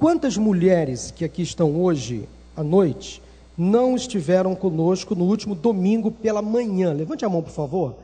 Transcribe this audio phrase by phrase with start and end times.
[0.00, 3.22] Quantas mulheres que aqui estão hoje à noite
[3.54, 6.94] não estiveram conosco no último domingo pela manhã?
[6.94, 7.96] Levante a mão, por favor.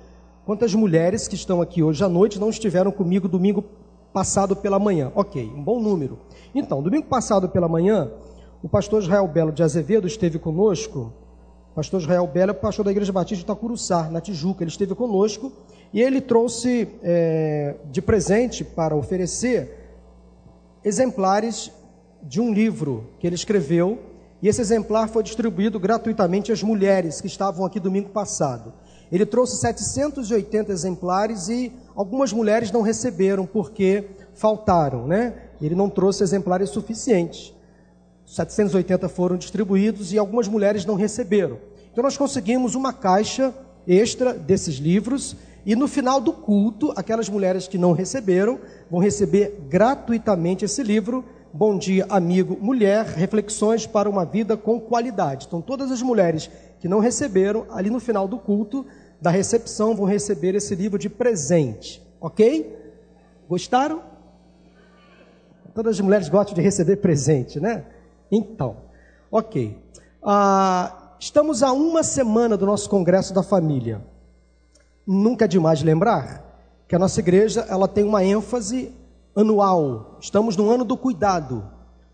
[0.45, 3.65] Quantas mulheres que estão aqui hoje à noite não estiveram comigo domingo
[4.13, 5.11] passado pela manhã?
[5.15, 6.19] Ok, um bom número.
[6.55, 8.11] Então, domingo passado pela manhã,
[8.63, 11.15] o pastor Israel Belo de Azevedo esteve conosco.
[11.73, 14.63] O pastor Israel Belo é pastor da Igreja Batista de Itacuruçá, na Tijuca.
[14.63, 15.51] Ele esteve conosco
[15.95, 19.95] e ele trouxe é, de presente para oferecer
[20.85, 21.73] exemplares
[22.27, 23.99] de um livro que ele escreveu.
[24.43, 28.73] E esse exemplar foi distribuído gratuitamente às mulheres que estavam aqui domingo passado.
[29.11, 35.35] Ele trouxe 780 exemplares e algumas mulheres não receberam porque faltaram, né?
[35.63, 37.55] Ele não trouxe exemplares suficientes.
[38.27, 41.59] 780 foram distribuídos e algumas mulheres não receberam.
[41.93, 43.55] Então nós conseguimos uma caixa
[43.87, 45.37] extra desses livros
[45.67, 51.25] e no final do culto, aquelas mulheres que não receberam vão receber gratuitamente esse livro.
[51.59, 55.47] Bom dia, amigo, mulher, reflexões para uma vida com qualidade.
[55.47, 58.85] Então todas as mulheres que não receberam, ali no final do culto,
[59.23, 62.07] da recepção, vão receber esse livro de presente.
[62.21, 62.95] Ok?
[63.49, 64.03] Gostaram?
[65.75, 67.87] Todas as mulheres gostam de receber presente, né?
[68.31, 68.77] Então,
[69.31, 69.79] ok.
[70.23, 74.05] Ah, estamos a uma semana do nosso Congresso da Família.
[75.07, 76.45] Nunca é demais lembrar
[76.87, 78.93] que a nossa igreja ela tem uma ênfase
[79.37, 80.17] anual.
[80.19, 81.63] Estamos no ano do cuidado.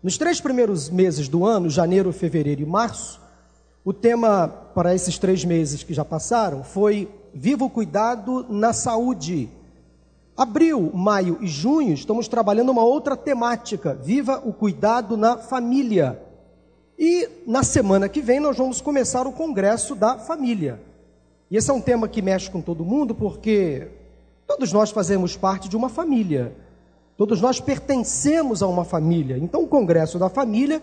[0.03, 3.21] Nos três primeiros meses do ano, janeiro, fevereiro e março,
[3.85, 9.49] o tema para esses três meses que já passaram foi Viva o Cuidado na Saúde.
[10.35, 16.21] Abril, maio e junho estamos trabalhando uma outra temática, Viva o Cuidado na Família.
[16.99, 20.81] E na semana que vem nós vamos começar o Congresso da Família.
[21.49, 23.87] E esse é um tema que mexe com todo mundo porque
[24.45, 26.55] todos nós fazemos parte de uma família.
[27.17, 29.37] Todos nós pertencemos a uma família.
[29.37, 30.81] Então o Congresso da Família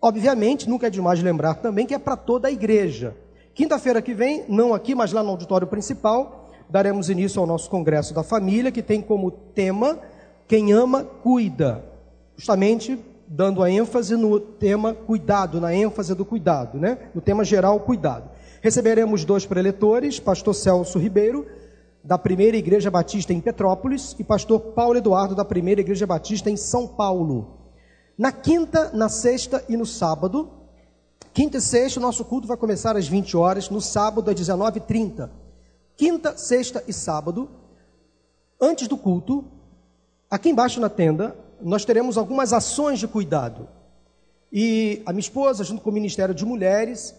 [0.00, 3.16] Obviamente, nunca é demais lembrar também que é para toda a igreja.
[3.52, 8.14] Quinta-feira que vem, não aqui, mas lá no auditório principal, daremos início ao nosso Congresso
[8.14, 9.98] da Família, que tem como tema
[10.46, 11.84] Quem ama, cuida.
[12.36, 16.96] Justamente dando a ênfase no tema cuidado, na ênfase do cuidado, né?
[17.12, 18.30] No tema geral, cuidado.
[18.62, 21.44] Receberemos dois preletores, pastor Celso Ribeiro,
[22.08, 26.56] da Primeira Igreja Batista em Petrópolis, e pastor Paulo Eduardo, da Primeira Igreja Batista em
[26.56, 27.58] São Paulo.
[28.16, 30.48] Na quinta, na sexta e no sábado,
[31.34, 35.28] quinta e sexta, o nosso culto vai começar às 20 horas, no sábado às 19h30.
[35.98, 37.46] Quinta, sexta e sábado,
[38.58, 39.44] antes do culto,
[40.30, 43.68] aqui embaixo na tenda, nós teremos algumas ações de cuidado.
[44.50, 47.14] E a minha esposa, junto com o Ministério de Mulheres,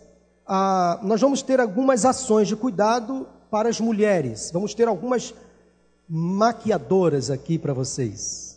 [0.47, 4.51] ah, nós vamos ter algumas ações de cuidado para as mulheres.
[4.51, 5.33] Vamos ter algumas
[6.07, 8.49] maquiadoras aqui para vocês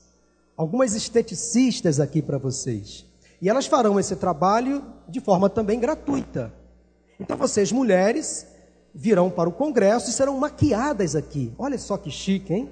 [0.57, 3.05] algumas esteticistas aqui para vocês.
[3.41, 6.53] E elas farão esse trabalho de forma também gratuita.
[7.19, 8.47] Então vocês, mulheres,
[8.95, 11.53] virão para o congresso e serão maquiadas aqui.
[11.59, 12.71] Olha só que chique, hein?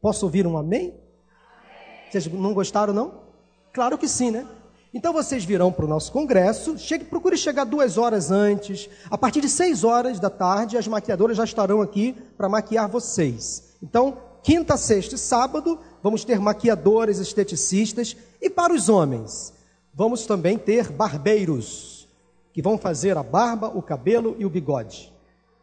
[0.00, 0.94] Posso ouvir um amém?
[2.08, 3.20] Vocês não gostaram, não?
[3.72, 4.46] Claro que sim, né?
[4.92, 8.88] Então vocês virão para o nosso congresso, chegue, procure chegar duas horas antes.
[9.10, 13.76] A partir de seis horas da tarde, as maquiadoras já estarão aqui para maquiar vocês.
[13.82, 19.52] Então, quinta, sexta e sábado, vamos ter maquiadores, esteticistas, e para os homens,
[19.92, 22.08] vamos também ter barbeiros,
[22.52, 25.12] que vão fazer a barba, o cabelo e o bigode.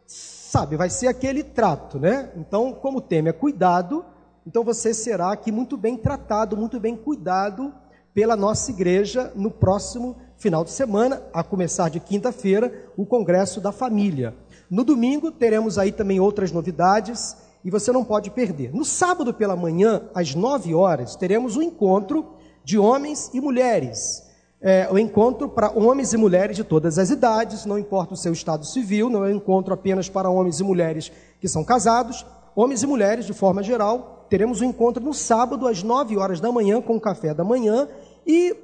[0.06, 2.32] Sabe, vai ser aquele trato, né?
[2.38, 4.06] Então, como o tema é cuidado,
[4.46, 7.74] então você será aqui muito bem tratado, muito bem cuidado
[8.16, 13.74] pela nossa igreja no próximo final de semana, a começar de quinta-feira, o Congresso da
[13.74, 14.34] Família.
[14.72, 18.74] No domingo teremos aí também outras novidades e você não pode perder.
[18.74, 22.26] No sábado pela manhã, às 9 horas, teremos um encontro
[22.64, 24.24] de homens e mulheres.
[24.62, 28.32] É, o encontro para homens e mulheres de todas as idades, não importa o seu
[28.32, 31.12] estado civil, não é um encontro apenas para homens e mulheres
[31.42, 34.26] que são casados, homens e mulheres de forma geral.
[34.30, 37.88] Teremos um encontro no sábado às 9 horas da manhã com o café da manhã
[38.26, 38.56] e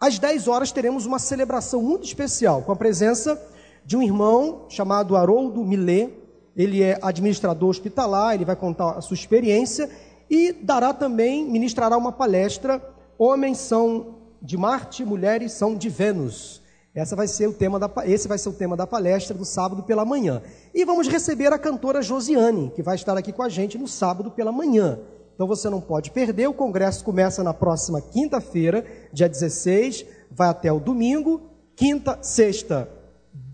[0.00, 3.40] às 10 horas teremos uma celebração muito especial com a presença
[3.84, 6.12] de um irmão chamado Haroldo Millet,
[6.56, 9.88] ele é administrador hospitalar, ele vai contar a sua experiência
[10.30, 12.82] e dará também, ministrará uma palestra.
[13.18, 16.62] Homens são de Marte, mulheres são de Vênus.
[16.94, 19.82] Essa vai ser o tema da, esse vai ser o tema da palestra do sábado
[19.82, 20.42] pela manhã.
[20.74, 24.30] E vamos receber a cantora Josiane, que vai estar aqui com a gente no sábado
[24.30, 24.98] pela manhã.
[25.42, 26.46] Então você não pode perder.
[26.46, 31.50] O congresso começa na próxima quinta-feira, dia 16, vai até o domingo.
[31.74, 32.88] Quinta, sexta,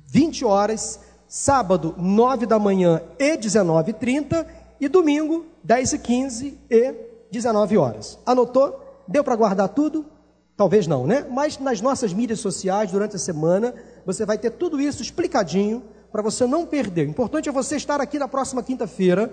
[0.06, 4.44] 20 horas sábado, 9 da manhã e 19h30,
[4.78, 6.94] e domingo, 10 e 15 e
[7.30, 8.18] 19 horas.
[8.26, 9.02] Anotou?
[9.08, 10.04] Deu para guardar tudo?
[10.58, 11.26] Talvez não, né?
[11.30, 13.74] Mas nas nossas mídias sociais, durante a semana,
[14.04, 15.82] você vai ter tudo isso explicadinho
[16.12, 17.06] para você não perder.
[17.06, 19.30] O importante é você estar aqui na próxima quinta-feira,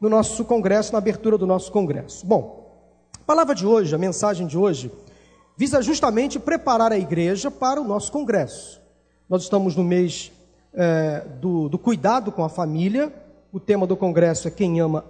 [0.00, 2.26] no nosso congresso, na abertura do nosso congresso.
[2.26, 2.68] Bom,
[3.14, 4.90] a palavra de hoje, a mensagem de hoje,
[5.56, 8.80] visa justamente preparar a igreja para o nosso congresso.
[9.28, 10.32] Nós estamos no mês
[10.72, 13.12] é, do, do cuidado com a família,
[13.52, 15.04] o tema do congresso é Quem Ama,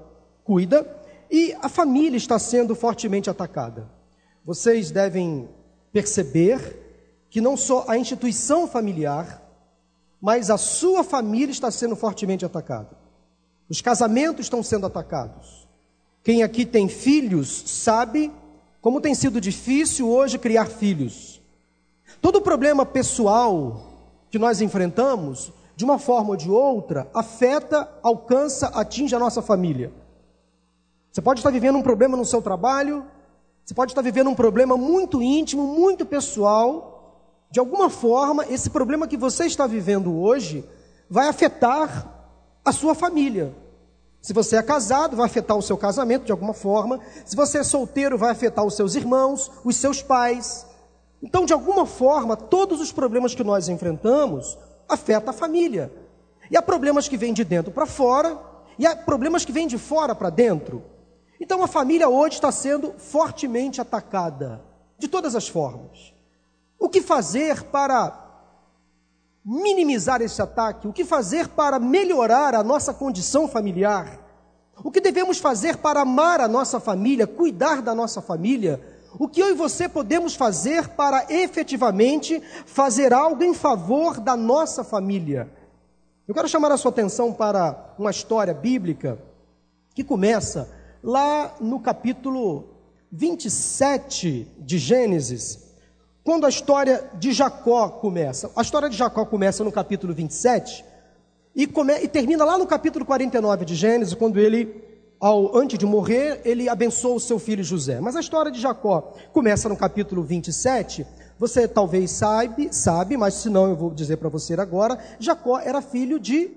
[0.45, 0.87] Cuida,
[1.31, 3.89] e a família está sendo fortemente atacada.
[4.45, 5.49] Vocês devem
[5.93, 9.43] perceber que não só a instituição familiar,
[10.21, 12.97] mas a sua família está sendo fortemente atacada.
[13.69, 15.69] Os casamentos estão sendo atacados.
[16.23, 18.33] Quem aqui tem filhos sabe
[18.81, 21.41] como tem sido difícil hoje criar filhos.
[22.21, 23.83] Todo problema pessoal
[24.31, 29.93] que nós enfrentamos, de uma forma ou de outra, afeta, alcança, atinge a nossa família.
[31.11, 33.05] Você pode estar vivendo um problema no seu trabalho,
[33.65, 37.21] você pode estar vivendo um problema muito íntimo, muito pessoal.
[37.51, 40.65] De alguma forma, esse problema que você está vivendo hoje
[41.09, 42.18] vai afetar
[42.69, 43.55] a sua família.
[44.21, 47.01] Se você é casado, vai afetar o seu casamento de alguma forma.
[47.25, 50.67] Se você é solteiro, vai afetar os seus irmãos, os seus pais.
[51.23, 55.93] Então, de alguma forma, todos os problemas que nós enfrentamos afetam a família.
[56.51, 58.39] E há problemas que vêm de dentro para fora,
[58.79, 60.83] e há problemas que vêm de fora para dentro.
[61.41, 64.61] Então, a família hoje está sendo fortemente atacada,
[64.99, 66.13] de todas as formas.
[66.79, 68.28] O que fazer para
[69.49, 70.87] minimizar esse ataque?
[70.87, 74.21] O que fazer para melhorar a nossa condição familiar?
[74.85, 78.79] O que devemos fazer para amar a nossa família, cuidar da nossa família?
[79.19, 84.85] O que eu e você podemos fazer para efetivamente fazer algo em favor da nossa
[84.85, 85.51] família?
[86.29, 89.19] Eu quero chamar a sua atenção para uma história bíblica
[89.95, 90.69] que começa
[91.03, 92.69] lá no capítulo
[93.11, 95.68] 27 de Gênesis,
[96.29, 98.51] quando a história de Jacó começa.
[98.55, 100.85] A história de Jacó começa no capítulo 27
[101.57, 104.85] e, come, e termina lá no capítulo 49 de Gênesis, quando ele,
[105.19, 107.99] ao, antes de morrer, ele abençoa o seu filho José.
[107.99, 111.07] Mas a história de Jacó começa no capítulo 27.
[111.39, 114.99] Você talvez sabe, sabe, mas se não eu vou dizer para você agora.
[115.19, 116.51] Jacó era filho de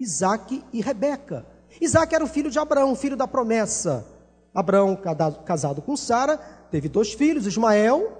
[0.00, 1.46] Isaac e Rebeca.
[1.80, 4.04] Isaac era o filho de Abraão, filho da promessa.
[4.52, 4.98] Abraão,
[5.44, 6.38] casado com Sara,
[6.72, 8.18] teve dois filhos, Ismael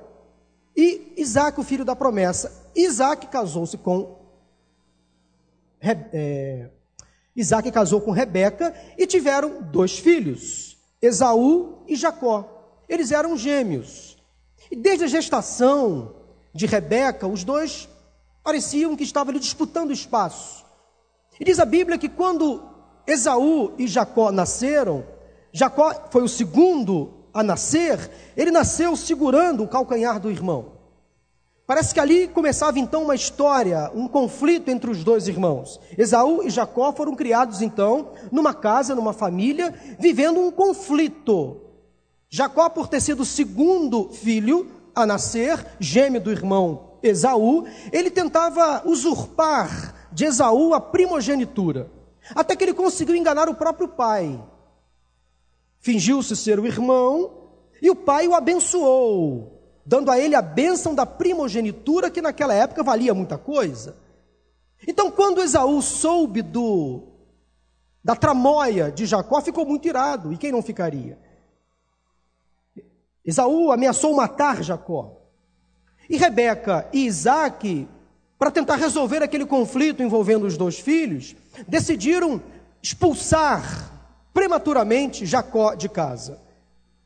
[0.76, 2.70] e Isaac, o filho da promessa.
[2.74, 4.18] Isaac casou-se com.
[5.80, 6.70] É,
[7.34, 12.48] Isaac casou com Rebeca e tiveram dois filhos, Esaú e Jacó.
[12.88, 14.16] Eles eram gêmeos.
[14.70, 16.14] E desde a gestação
[16.54, 17.88] de Rebeca, os dois
[18.44, 20.64] pareciam que estavam ali disputando espaço.
[21.38, 22.62] E diz a Bíblia que quando
[23.06, 25.04] Esaú e Jacó nasceram,
[25.52, 30.72] Jacó foi o segundo a nascer, ele nasceu segurando o calcanhar do irmão.
[31.66, 35.80] Parece que ali começava então uma história, um conflito entre os dois irmãos.
[35.96, 41.60] Esaú e Jacó foram criados então numa casa, numa família, vivendo um conflito.
[42.28, 48.82] Jacó, por ter sido o segundo filho a nascer, gêmeo do irmão Esaú, ele tentava
[48.84, 51.90] usurpar de Esaú a primogenitura,
[52.34, 54.38] até que ele conseguiu enganar o próprio pai
[55.82, 57.30] fingiu-se ser o irmão,
[57.82, 62.84] e o pai o abençoou, dando a ele a bênção da primogenitura, que naquela época
[62.84, 63.96] valia muita coisa.
[64.86, 67.08] Então, quando Esaú soube do
[68.04, 71.18] da tramóia de Jacó, ficou muito irado, e quem não ficaria?
[73.24, 75.20] Esaú ameaçou matar Jacó.
[76.10, 77.88] E Rebeca e Isaac,
[78.38, 81.36] para tentar resolver aquele conflito envolvendo os dois filhos,
[81.68, 82.42] decidiram
[82.82, 83.92] expulsar
[84.32, 86.40] prematuramente Jacó de casa.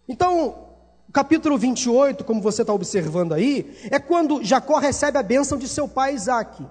[0.08, 0.66] Então,
[1.08, 5.68] o capítulo 28, como você está observando aí, é quando Jacó recebe a bênção de
[5.68, 6.64] seu pai Isaac.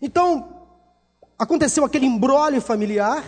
[0.00, 0.66] Então,
[1.38, 3.24] aconteceu aquele embrólio familiar,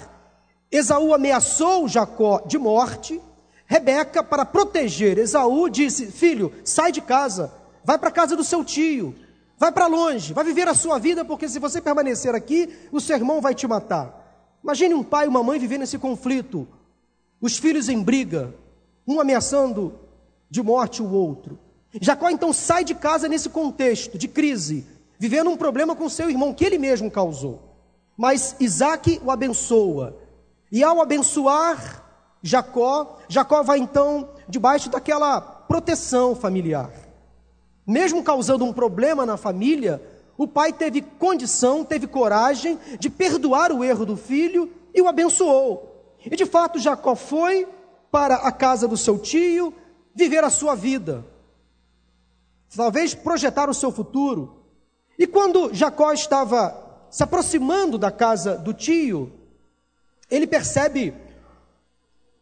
[0.70, 3.20] Esaú ameaçou Jacó de morte,
[3.66, 7.52] Rebeca, para proteger Esaú, disse: Filho, sai de casa,
[7.85, 9.14] vai para a casa do seu tio,
[9.58, 13.16] vai para longe, vai viver a sua vida, porque se você permanecer aqui, o seu
[13.16, 14.27] irmão vai te matar.
[14.62, 16.67] Imagine um pai e uma mãe vivendo esse conflito,
[17.41, 18.55] os filhos em briga,
[19.07, 19.95] um ameaçando
[20.50, 21.59] de morte o outro.
[22.00, 24.87] Jacó então sai de casa nesse contexto de crise,
[25.19, 27.62] vivendo um problema com seu irmão que ele mesmo causou.
[28.17, 30.17] Mas Isaac o abençoa,
[30.71, 32.05] e ao abençoar
[32.43, 36.91] Jacó, Jacó vai então debaixo daquela proteção familiar.
[37.87, 40.00] Mesmo causando um problema na família,
[40.38, 46.16] o pai teve condição, teve coragem de perdoar o erro do filho e o abençoou.
[46.25, 47.66] E de fato, Jacó foi
[48.09, 49.75] para a casa do seu tio,
[50.14, 51.26] viver a sua vida,
[52.75, 54.62] talvez projetar o seu futuro.
[55.18, 59.33] E quando Jacó estava se aproximando da casa do tio,
[60.30, 61.14] ele percebe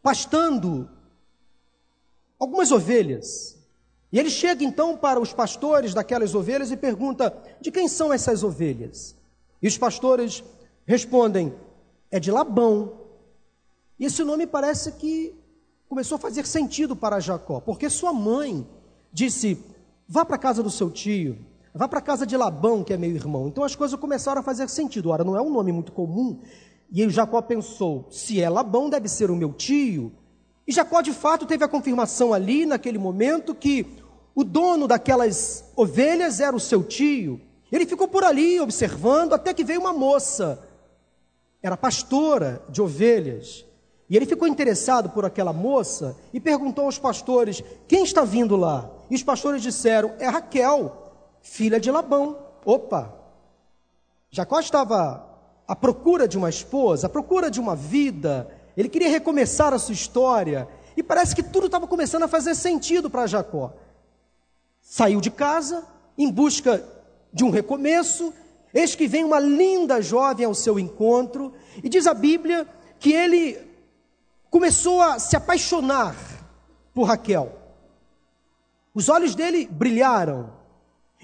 [0.03, 0.89] pastando
[2.39, 3.56] algumas ovelhas.
[4.17, 8.43] E ele chega então para os pastores daquelas ovelhas e pergunta: de quem são essas
[8.43, 9.15] ovelhas?
[9.61, 10.43] E os pastores
[10.87, 11.53] respondem:
[12.11, 12.95] é de Labão.
[13.99, 15.35] E esse nome parece que
[15.87, 18.67] começou a fazer sentido para Jacó, porque sua mãe
[19.13, 19.63] disse:
[20.09, 21.37] vá para a casa do seu tio,
[21.75, 23.49] vá para a casa de Labão, que é meu irmão.
[23.49, 25.11] Então as coisas começaram a fazer sentido.
[25.11, 26.41] Ora, não é um nome muito comum.
[26.91, 30.11] E Jacó pensou: se é Labão, deve ser o meu tio.
[30.67, 34.06] E Jacó, de fato, teve a confirmação ali, naquele momento, que
[34.37, 37.41] o dono daquelas ovelhas era o seu tio.
[37.73, 40.63] Ele ficou por ali observando até que veio uma moça,
[41.63, 43.65] era pastora de ovelhas.
[44.11, 48.91] E ele ficou interessado por aquela moça e perguntou aos pastores: Quem está vindo lá?
[49.11, 52.39] E os pastores disseram: É Raquel, filha de Labão.
[52.63, 53.15] Opa!
[54.31, 55.27] Jacó estava
[55.67, 59.95] à procura de uma esposa, à procura de uma vida, ele queria recomeçar a sua
[59.95, 63.73] história, e parece que tudo estava começando a fazer sentido para Jacó.
[64.89, 65.85] Saiu de casa
[66.17, 66.83] em busca
[67.33, 68.33] de um recomeço,
[68.73, 71.53] eis que vem uma linda jovem ao seu encontro,
[71.83, 72.69] e diz a Bíblia
[73.01, 73.59] que ele
[74.49, 76.15] começou a se apaixonar
[76.95, 77.53] por Raquel.
[78.95, 80.53] Os olhos dele brilharam,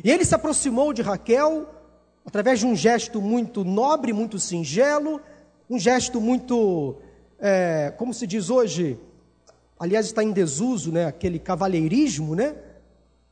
[0.03, 1.69] e ele se aproximou de Raquel
[2.27, 5.21] através de um gesto muito nobre, muito singelo,
[5.71, 6.97] um gesto muito
[7.39, 8.99] é, como se diz hoje,
[9.79, 12.57] aliás está em desuso, né, aquele cavalheirismo, né?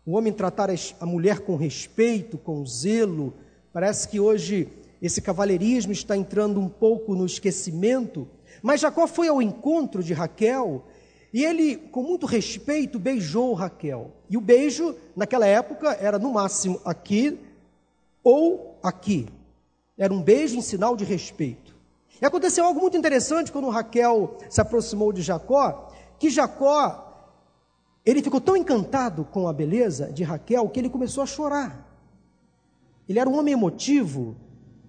[0.04, 3.34] O homem tratar a mulher com respeito, com zelo.
[3.72, 4.68] Parece que hoje
[5.00, 8.26] esse cavalheirismo está entrando um pouco no esquecimento.
[8.62, 10.84] Mas Jacó foi ao encontro de Raquel
[11.32, 14.10] e ele, com muito respeito, beijou Raquel.
[14.28, 17.38] E o beijo, naquela época, era no máximo aqui
[18.22, 19.26] ou aqui.
[19.96, 21.74] Era um beijo em sinal de respeito.
[22.20, 25.88] E aconteceu algo muito interessante quando Raquel se aproximou de Jacó,
[26.18, 27.09] que Jacó,
[28.04, 31.86] ele ficou tão encantado com a beleza de Raquel que ele começou a chorar.
[33.08, 34.36] Ele era um homem emotivo,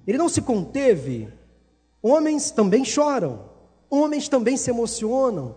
[0.07, 1.31] ele não se conteve.
[2.01, 3.49] Homens também choram,
[3.89, 5.55] homens também se emocionam,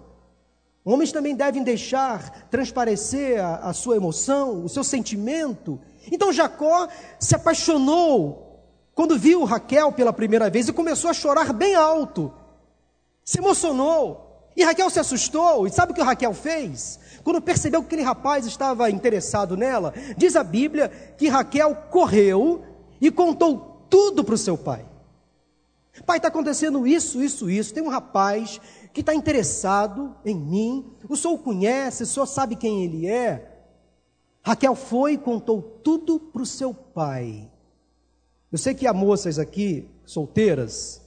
[0.85, 5.81] homens também devem deixar transparecer a, a sua emoção, o seu sentimento.
[6.11, 8.45] Então Jacó se apaixonou
[8.95, 12.33] quando viu Raquel pela primeira vez e começou a chorar bem alto,
[13.25, 14.23] se emocionou.
[14.57, 17.01] E Raquel se assustou, e sabe o que Raquel fez?
[17.25, 22.63] Quando percebeu que aquele rapaz estava interessado nela, diz a Bíblia que Raquel correu
[23.01, 24.85] e contou tudo para o seu pai.
[26.05, 27.73] Pai, está acontecendo isso, isso, isso.
[27.73, 28.61] Tem um rapaz
[28.93, 30.93] que está interessado em mim.
[31.09, 33.51] O senhor o conhece, o senhor sabe quem ele é.
[34.43, 37.51] Raquel foi e contou tudo para o seu pai.
[38.53, 41.01] Eu sei que há moças aqui, solteiras.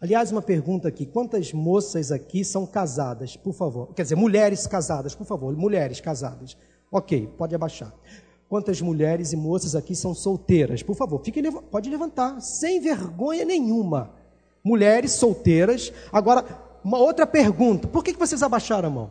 [0.00, 3.92] Aliás, uma pergunta aqui: quantas moças aqui são casadas, por favor?
[3.94, 6.56] Quer dizer, mulheres casadas, por favor, mulheres casadas.
[6.90, 7.92] Ok, pode abaixar.
[8.48, 10.82] Quantas mulheres e moças aqui são solteiras?
[10.82, 11.40] Por favor, fique,
[11.70, 14.10] pode levantar, sem vergonha nenhuma.
[14.64, 15.92] Mulheres solteiras.
[16.10, 16.44] Agora,
[16.82, 19.10] uma outra pergunta: por que vocês abaixaram a mão?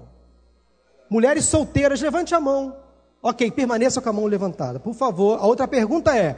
[1.08, 2.76] Mulheres solteiras, levante a mão.
[3.22, 4.80] Ok, permaneça com a mão levantada.
[4.80, 6.36] Por favor, a outra pergunta é: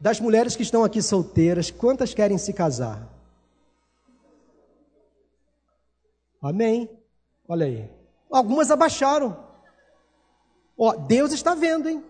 [0.00, 3.19] das mulheres que estão aqui solteiras, quantas querem se casar?
[6.40, 6.88] Amém.
[7.48, 7.90] Olha aí.
[8.30, 9.36] Algumas abaixaram.
[10.76, 12.04] Ó, Deus está vendo, hein?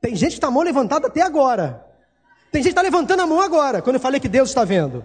[0.00, 1.84] Tem gente que está a mão levantada até agora.
[2.52, 5.04] Tem gente que está levantando a mão agora, quando eu falei que Deus está vendo.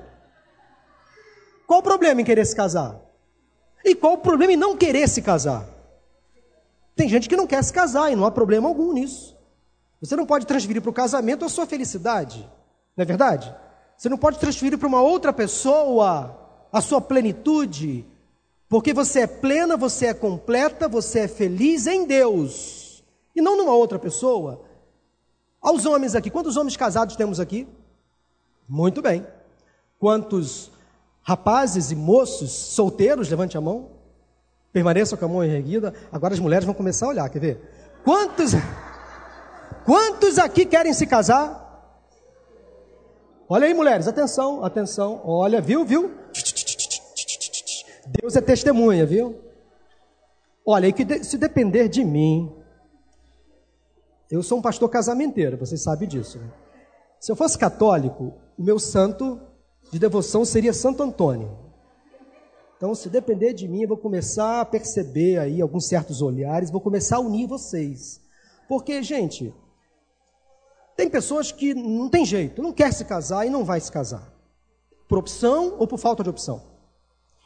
[1.68, 3.00] Qual o problema em querer se casar?
[3.84, 5.66] E qual o problema em não querer se casar?
[6.96, 9.36] Tem gente que não quer se casar e não há problema algum nisso.
[10.00, 12.50] Você não pode transferir para o casamento a sua felicidade,
[12.96, 13.54] não é verdade?
[13.98, 16.45] Você não pode transferir para uma outra pessoa
[16.76, 18.06] a sua plenitude,
[18.68, 23.02] porque você é plena, você é completa, você é feliz em Deus
[23.34, 24.62] e não numa outra pessoa.
[25.62, 27.66] Aos homens aqui, quantos homens casados temos aqui?
[28.68, 29.26] Muito bem.
[29.98, 30.70] Quantos
[31.22, 33.92] rapazes e moços solteiros, levante a mão.
[34.74, 35.94] Permaneçam com a mão erguida.
[36.12, 37.72] Agora as mulheres vão começar a olhar, quer ver?
[38.04, 38.52] Quantos
[39.86, 41.64] Quantos aqui querem se casar?
[43.48, 45.22] Olha aí, mulheres, atenção, atenção.
[45.24, 46.12] Olha, viu, viu?
[48.06, 49.40] Deus é testemunha, viu?
[50.66, 52.52] Olha, e que se depender de mim,
[54.30, 56.40] eu sou um pastor casamenteiro, vocês sabem disso.
[56.40, 56.52] Né?
[57.20, 59.40] Se eu fosse católico, o meu santo
[59.92, 61.66] de devoção seria Santo Antônio.
[62.78, 66.82] Então, se depender de mim, eu vou começar a perceber aí alguns certos olhares, vou
[66.82, 68.22] começar a unir vocês.
[68.68, 69.54] Porque, gente,
[70.96, 74.34] tem pessoas que não tem jeito, não quer se casar e não vai se casar.
[75.08, 76.75] Por opção ou por falta de opção.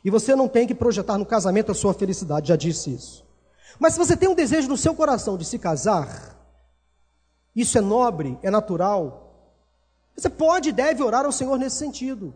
[0.03, 3.25] E você não tem que projetar no casamento a sua felicidade, já disse isso.
[3.77, 6.38] Mas se você tem um desejo no seu coração de se casar,
[7.56, 9.29] isso é nobre, é natural,
[10.15, 12.36] você pode e deve orar ao Senhor nesse sentido.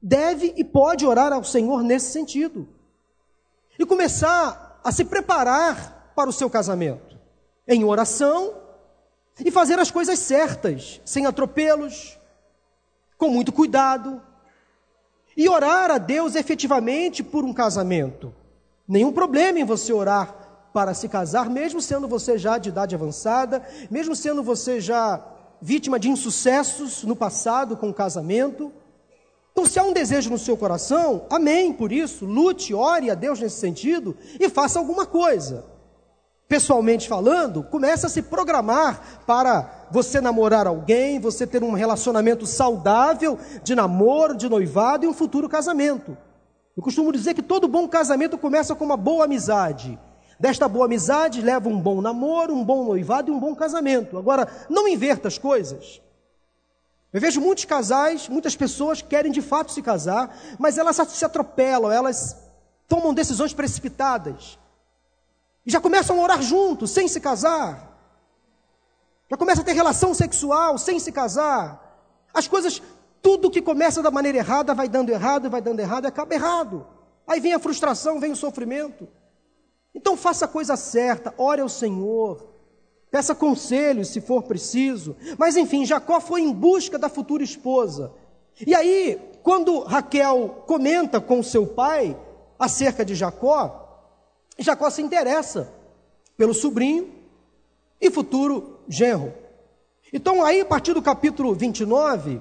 [0.00, 2.68] Deve e pode orar ao Senhor nesse sentido.
[3.78, 7.18] E começar a se preparar para o seu casamento.
[7.66, 8.54] Em oração
[9.44, 12.18] e fazer as coisas certas, sem atropelos,
[13.16, 14.20] com muito cuidado.
[15.38, 18.34] E orar a Deus efetivamente por um casamento.
[18.88, 20.34] Nenhum problema em você orar
[20.72, 25.24] para se casar, mesmo sendo você já de idade avançada, mesmo sendo você já
[25.62, 28.72] vítima de insucessos no passado com o casamento.
[29.52, 33.38] Então, se há um desejo no seu coração, amém por isso, lute, ore a Deus
[33.38, 35.64] nesse sentido e faça alguma coisa.
[36.48, 43.38] Pessoalmente falando, comece a se programar para você namorar alguém, você ter um relacionamento saudável
[43.62, 46.16] de namoro, de noivado e um futuro casamento.
[46.74, 49.98] Eu costumo dizer que todo bom casamento começa com uma boa amizade.
[50.40, 54.16] Desta boa amizade leva um bom namoro, um bom noivado e um bom casamento.
[54.16, 56.00] Agora, não inverta as coisas.
[57.12, 61.92] Eu vejo muitos casais, muitas pessoas querem de fato se casar, mas elas se atropelam,
[61.92, 62.38] elas
[62.86, 64.58] tomam decisões precipitadas.
[65.68, 67.94] E já começam a orar juntos, sem se casar.
[69.30, 72.26] Já começam a ter relação sexual sem se casar.
[72.32, 72.80] As coisas
[73.20, 76.86] tudo que começa da maneira errada vai dando errado, vai dando errado e acaba errado.
[77.26, 79.06] Aí vem a frustração, vem o sofrimento.
[79.94, 82.48] Então faça a coisa certa, ore ao Senhor,
[83.10, 85.14] peça conselhos se for preciso.
[85.36, 88.10] Mas enfim, Jacó foi em busca da futura esposa.
[88.66, 92.18] E aí, quando Raquel comenta com seu pai
[92.58, 93.84] acerca de Jacó,
[94.62, 95.72] Jacó se interessa
[96.36, 97.12] pelo sobrinho
[98.00, 99.32] e futuro genro.
[100.12, 102.40] Então, aí, a partir do capítulo 29,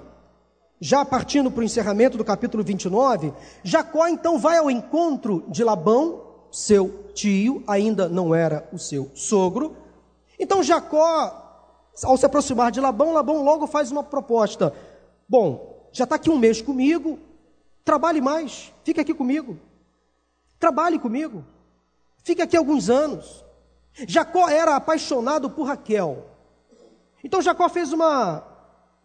[0.79, 6.23] já partindo para o encerramento do capítulo 29, Jacó então vai ao encontro de Labão,
[6.51, 9.75] seu tio, ainda não era o seu sogro.
[10.39, 14.73] Então Jacó, ao se aproximar de Labão, Labão logo faz uma proposta:
[15.27, 17.19] Bom, já está aqui um mês comigo,
[17.83, 19.57] trabalhe mais, fique aqui comigo.
[20.59, 21.43] Trabalhe comigo,
[22.27, 23.45] fique aqui alguns anos.
[24.05, 26.25] Jacó era apaixonado por Raquel.
[27.23, 28.43] Então Jacó fez uma,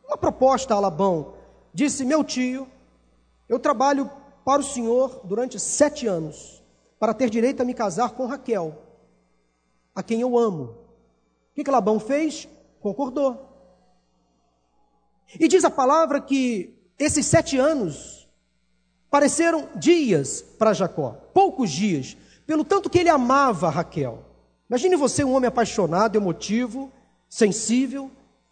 [0.05, 1.35] uma proposta a Labão
[1.73, 2.69] disse: Meu tio,
[3.49, 4.11] eu trabalho
[4.45, 6.63] para o senhor durante sete anos,
[6.99, 8.77] para ter direito a me casar com Raquel,
[9.95, 10.65] a quem eu amo.
[10.65, 12.49] O que, que Labão fez?
[12.81, 13.49] Concordou.
[15.39, 18.29] E diz a palavra que esses sete anos
[19.09, 22.17] pareceram dias para Jacó, poucos dias,
[22.53, 24.27] pelo tanto que ele amava Raquel.
[24.69, 26.93] Imagine você, um homem apaixonado, emotivo,
[27.27, 28.11] sensível,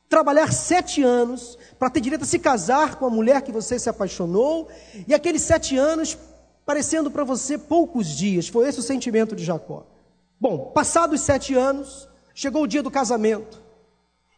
[0.09, 3.91] trabalhar sete anos para ter direito a se casar com a mulher que você se
[3.91, 4.71] apaixonou,
[5.07, 6.17] e aqueles sete anos
[6.65, 8.49] parecendo para você poucos dias.
[8.49, 9.85] Foi esse o sentimento de Jacó.
[10.41, 13.61] Bom, passados sete anos, chegou o dia do casamento.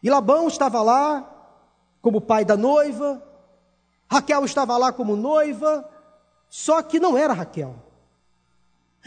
[0.03, 1.55] E Labão estava lá
[2.01, 3.23] como pai da noiva,
[4.11, 5.89] Raquel estava lá como noiva,
[6.49, 7.92] só que não era Raquel.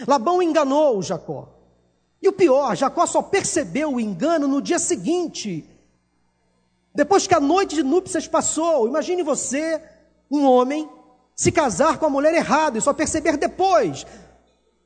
[0.06, 1.48] Labão enganou Jacó.
[2.20, 5.68] E o pior, Jacó só percebeu o engano no dia seguinte,
[6.96, 9.82] depois que a noite de núpcias passou, imagine você,
[10.30, 10.88] um homem,
[11.34, 14.06] se casar com a mulher errada e só perceber depois.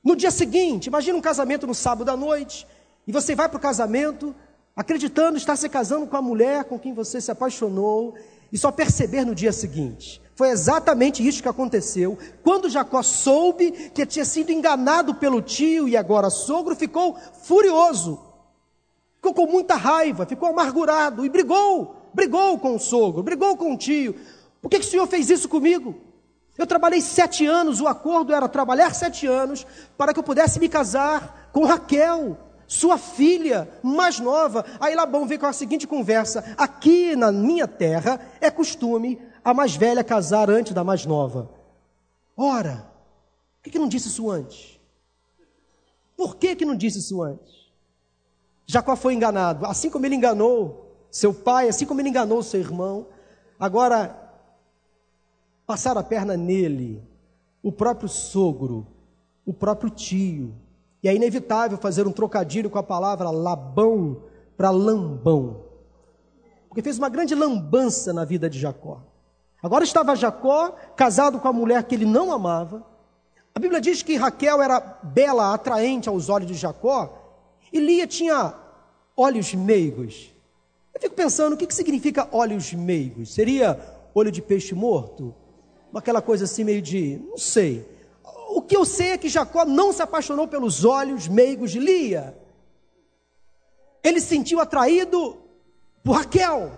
[0.03, 2.67] No dia seguinte, imagine um casamento no sábado à noite,
[3.07, 4.35] e você vai para o casamento
[4.75, 8.17] acreditando estar se casando com a mulher com quem você se apaixonou,
[8.53, 10.21] e só perceber no dia seguinte.
[10.41, 12.17] Foi exatamente isso que aconteceu.
[12.43, 18.19] Quando Jacó soube que tinha sido enganado pelo tio e agora sogro, ficou furioso.
[19.17, 23.77] Ficou com muita raiva, ficou amargurado e brigou brigou com o sogro, brigou com o
[23.77, 24.17] tio.
[24.63, 25.95] Por que, que o senhor fez isso comigo?
[26.57, 29.67] Eu trabalhei sete anos, o acordo era trabalhar sete anos
[29.99, 34.65] para que eu pudesse me casar com Raquel, sua filha mais nova.
[34.81, 39.75] Aí Labão veio com a seguinte conversa: aqui na minha terra é costume a mais
[39.75, 41.51] velha casar antes da mais nova.
[42.37, 42.91] Ora,
[43.57, 44.81] por que, que não disse isso antes?
[46.17, 47.71] Por que, que não disse isso antes?
[48.67, 53.09] Jacó foi enganado, assim como ele enganou seu pai, assim como ele enganou seu irmão,
[53.59, 54.17] agora
[55.67, 57.03] passar a perna nele,
[57.63, 58.87] o próprio sogro,
[59.45, 60.55] o próprio tio.
[61.03, 64.23] E é inevitável fazer um trocadilho com a palavra Labão
[64.57, 65.65] para Lambão.
[66.69, 69.03] Porque fez uma grande lambança na vida de Jacó.
[69.63, 72.87] Agora estava Jacó casado com a mulher que ele não amava,
[73.55, 77.39] A Bíblia diz que Raquel era bela, atraente aos olhos de Jacó,
[77.73, 78.55] e Lia tinha
[79.17, 80.33] olhos meigos.
[80.95, 83.35] Eu fico pensando, o que, que significa olhos meigos?
[83.35, 83.79] Seria
[84.15, 85.35] olho de peixe morto?
[85.95, 87.87] Aquela coisa assim meio de, não sei.
[88.51, 92.37] O que eu sei é que Jacó não se apaixonou pelos olhos meigos de Lia.
[94.03, 95.37] Ele se sentiu atraído
[96.03, 96.73] por Raquel,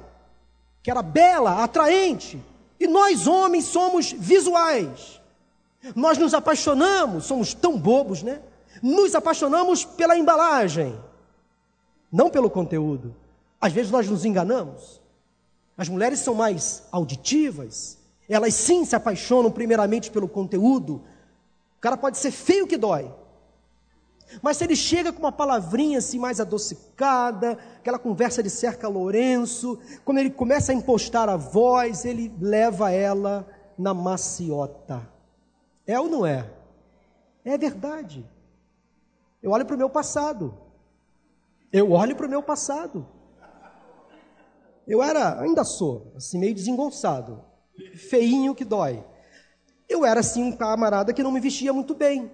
[0.83, 2.43] que era bela, atraente.
[2.83, 5.21] E nós homens somos visuais.
[5.95, 8.43] Nós nos apaixonamos, somos tão bobos, né?
[8.83, 10.99] Nos apaixonamos pela embalagem,
[12.11, 13.15] não pelo conteúdo.
[13.61, 15.01] Às vezes nós nos enganamos.
[15.79, 20.95] As mulheres são mais auditivas, elas sim se apaixonam primeiramente pelo conteúdo.
[21.79, 23.09] O cara pode ser feio que dói,
[24.41, 29.79] mas se ele chega com uma palavrinha assim mais adocicada, aquela conversa de cerca Lourenço,
[30.05, 35.07] quando ele começa a impostar a voz, ele leva ela na maciota.
[35.87, 36.49] É ou não é?
[37.45, 38.25] É verdade.
[39.43, 40.55] Eu olho para o meu passado.
[41.73, 43.07] Eu olho para o meu passado.
[44.87, 47.43] Eu era, ainda sou, assim, meio desengonçado,
[48.11, 49.05] feinho que dói.
[49.89, 52.31] Eu era, assim, um camarada que não me vestia muito bem.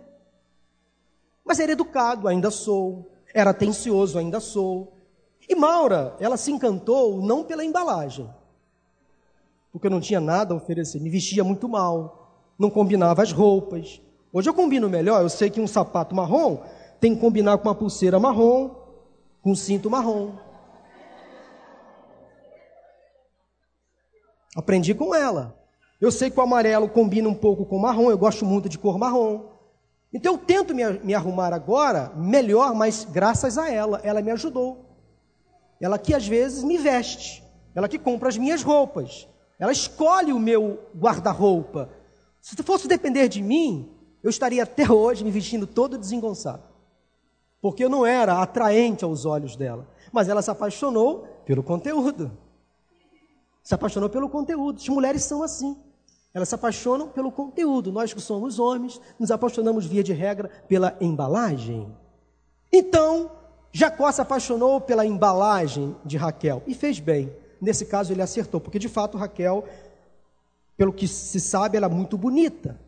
[1.48, 3.10] Mas era educado, ainda sou.
[3.32, 4.92] Era atencioso, ainda sou.
[5.48, 8.28] E Maura, ela se encantou não pela embalagem,
[9.72, 13.98] porque eu não tinha nada a oferecer, me vestia muito mal, não combinava as roupas.
[14.30, 16.58] Hoje eu combino melhor, eu sei que um sapato marrom
[17.00, 18.68] tem que combinar com uma pulseira marrom,
[19.40, 20.32] com um cinto marrom.
[24.54, 25.58] Aprendi com ela.
[25.98, 28.78] Eu sei que o amarelo combina um pouco com o marrom, eu gosto muito de
[28.78, 29.57] cor marrom.
[30.12, 34.86] Então eu tento me, me arrumar agora melhor, mas graças a ela, ela me ajudou.
[35.80, 37.44] Ela que às vezes me veste,
[37.74, 41.90] ela que compra as minhas roupas, ela escolhe o meu guarda-roupa.
[42.40, 43.90] Se fosse depender de mim,
[44.22, 46.62] eu estaria até hoje me vestindo todo desengonçado,
[47.60, 49.86] porque eu não era atraente aos olhos dela.
[50.10, 52.30] Mas ela se apaixonou pelo conteúdo.
[53.62, 54.78] Se apaixonou pelo conteúdo.
[54.78, 55.76] As mulheres são assim.
[56.32, 57.90] Elas se apaixonam pelo conteúdo.
[57.90, 61.90] Nós que somos homens, nos apaixonamos, via de regra, pela embalagem.
[62.72, 63.30] Então,
[63.72, 67.32] Jacó se apaixonou pela embalagem de Raquel e fez bem.
[67.60, 69.64] Nesse caso, ele acertou, porque de fato Raquel,
[70.76, 72.78] pelo que se sabe, ela é muito bonita.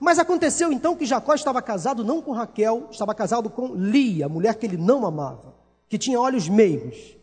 [0.00, 4.54] Mas aconteceu então que Jacó estava casado não com Raquel, estava casado com Lia, mulher
[4.56, 5.54] que ele não amava,
[5.88, 7.16] que tinha olhos meigos.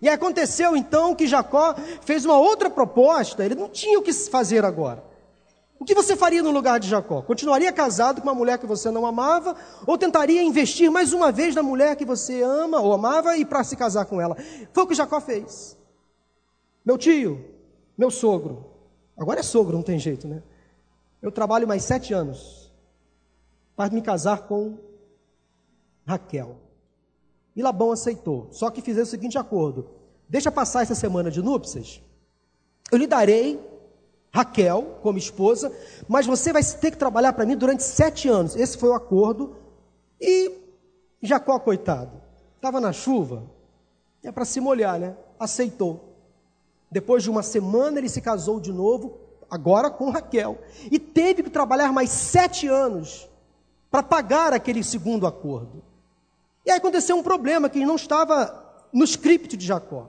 [0.00, 4.64] E aconteceu então que Jacó fez uma outra proposta, ele não tinha o que fazer
[4.64, 5.02] agora.
[5.78, 7.22] O que você faria no lugar de Jacó?
[7.22, 9.54] Continuaria casado com uma mulher que você não amava?
[9.86, 13.62] Ou tentaria investir mais uma vez na mulher que você ama ou amava e para
[13.62, 14.36] se casar com ela?
[14.72, 15.76] Foi o que Jacó fez.
[16.84, 17.44] Meu tio,
[17.96, 18.64] meu sogro,
[19.16, 20.42] agora é sogro, não tem jeito, né?
[21.22, 22.72] Eu trabalho mais sete anos
[23.76, 24.78] para me casar com
[26.06, 26.56] Raquel.
[27.58, 28.46] E Labão aceitou.
[28.52, 29.90] Só que fizeram o seguinte acordo:
[30.28, 32.00] deixa passar essa semana de núpcias,
[32.92, 33.60] eu lhe darei
[34.32, 35.72] Raquel como esposa,
[36.06, 38.54] mas você vai ter que trabalhar para mim durante sete anos.
[38.54, 39.56] Esse foi o acordo.
[40.20, 40.52] E
[41.20, 42.22] Jacó, coitado,
[42.54, 43.42] estava na chuva,
[44.22, 45.16] é para se molhar, né?
[45.36, 46.14] Aceitou.
[46.88, 49.18] Depois de uma semana, ele se casou de novo,
[49.50, 50.58] agora com Raquel.
[50.92, 53.28] E teve que trabalhar mais sete anos
[53.90, 55.87] para pagar aquele segundo acordo.
[56.64, 60.08] E aí aconteceu um problema que não estava no script de Jacó.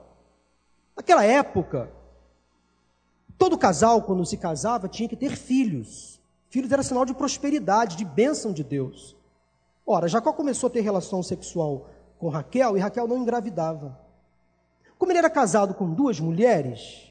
[0.96, 1.90] Naquela época,
[3.38, 6.20] todo casal, quando se casava, tinha que ter filhos.
[6.48, 9.16] Filhos era sinal de prosperidade, de bênção de Deus.
[9.86, 13.98] Ora, Jacó começou a ter relação sexual com Raquel e Raquel não engravidava.
[14.98, 17.10] Como ele era casado com duas mulheres,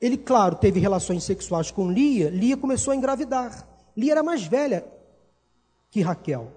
[0.00, 3.66] ele, claro, teve relações sexuais com Lia, Lia começou a engravidar.
[3.96, 4.84] Lia era mais velha
[5.90, 6.52] que Raquel.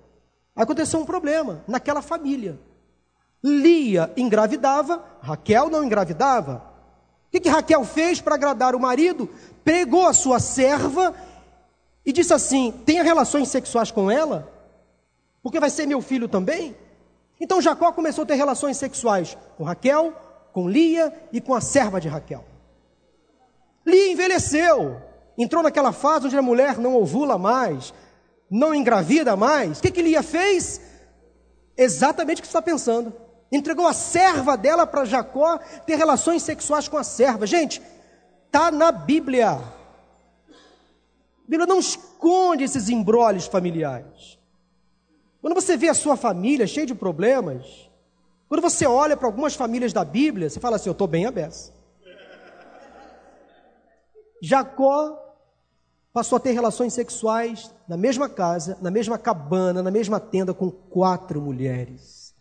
[0.55, 2.57] Aconteceu um problema naquela família.
[3.43, 6.63] Lia engravidava, Raquel não engravidava.
[7.27, 9.29] O que, que Raquel fez para agradar o marido?
[9.63, 11.13] Pregou a sua serva
[12.05, 14.51] e disse assim: tenha relações sexuais com ela,
[15.43, 16.75] porque vai ser meu filho também.
[17.39, 20.13] Então Jacó começou a ter relações sexuais com Raquel,
[20.53, 22.45] com Lia e com a serva de Raquel.
[23.85, 25.01] Lia envelheceu,
[25.37, 27.93] entrou naquela fase onde a mulher não ovula mais,
[28.49, 30.81] não engravida mais, o que, que Lia fez?
[31.77, 33.13] Exatamente o que você está pensando.
[33.51, 37.45] Entregou a serva dela para Jacó ter relações sexuais com a serva.
[37.45, 37.81] Gente,
[38.45, 39.51] está na Bíblia.
[39.51, 39.62] A
[41.47, 44.39] Bíblia não esconde esses embroles familiares.
[45.41, 47.89] Quando você vê a sua família cheia de problemas,
[48.47, 51.73] quando você olha para algumas famílias da Bíblia, você fala assim: Eu estou bem aberto.
[54.41, 55.24] Jacó
[56.15, 60.71] passou a ter relações sexuais na mesma casa, na mesma cabana, na mesma tenda com
[60.71, 62.34] quatro mulheres.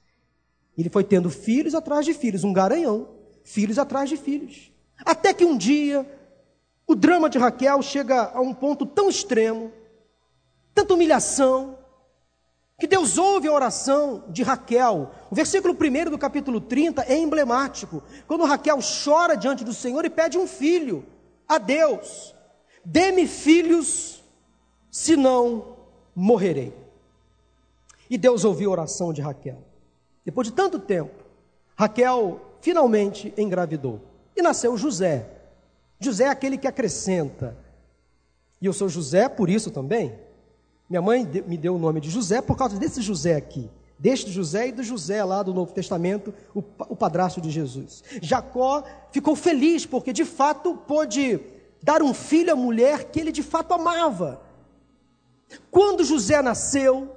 [0.78, 3.08] Ele foi tendo filhos atrás de filhos, um garanhão,
[3.42, 4.72] filhos atrás de filhos.
[5.04, 6.08] Até que um dia,
[6.86, 9.72] o drama de Raquel chega a um ponto tão extremo,
[10.72, 11.76] tanta humilhação,
[12.78, 15.10] que Deus ouve a oração de Raquel.
[15.28, 18.04] O versículo 1 do capítulo 30 é emblemático.
[18.28, 21.04] Quando Raquel chora diante do Senhor e pede um filho
[21.48, 22.34] a Deus:
[22.84, 24.22] Dê-me filhos,
[24.90, 25.76] senão
[26.14, 26.72] morrerei.
[28.10, 29.58] E Deus ouviu a oração de Raquel.
[30.24, 31.24] Depois de tanto tempo,
[31.76, 34.00] Raquel finalmente engravidou.
[34.36, 35.28] E nasceu José.
[35.98, 37.56] José é aquele que acrescenta.
[38.60, 40.12] E eu sou José por isso também.
[40.88, 43.70] Minha mãe me deu o nome de José por causa desse José aqui.
[43.98, 48.02] Deste José e do José lá do Novo Testamento, o, o padrasto de Jesus.
[48.20, 51.40] Jacó ficou feliz porque de fato pôde
[51.84, 54.40] dar um filho à mulher que ele de fato amava.
[55.70, 57.14] Quando José nasceu,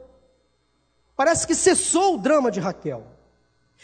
[1.15, 3.07] parece que cessou o drama de Raquel.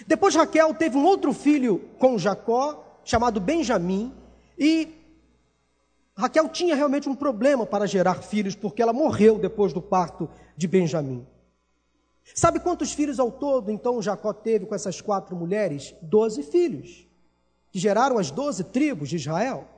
[0.06, 4.14] Depois Raquel teve um outro filho com Jacó, chamado Benjamim,
[4.60, 4.94] e
[6.18, 10.68] Raquel tinha realmente um problema para gerar filhos, porque ela morreu depois do parto de
[10.68, 11.26] Benjamim.
[12.36, 15.96] Sabe quantos filhos ao todo, então, Jacó teve com essas quatro mulheres?
[16.02, 17.08] Doze filhos,
[17.72, 19.73] que geraram as doze tribos de Israel.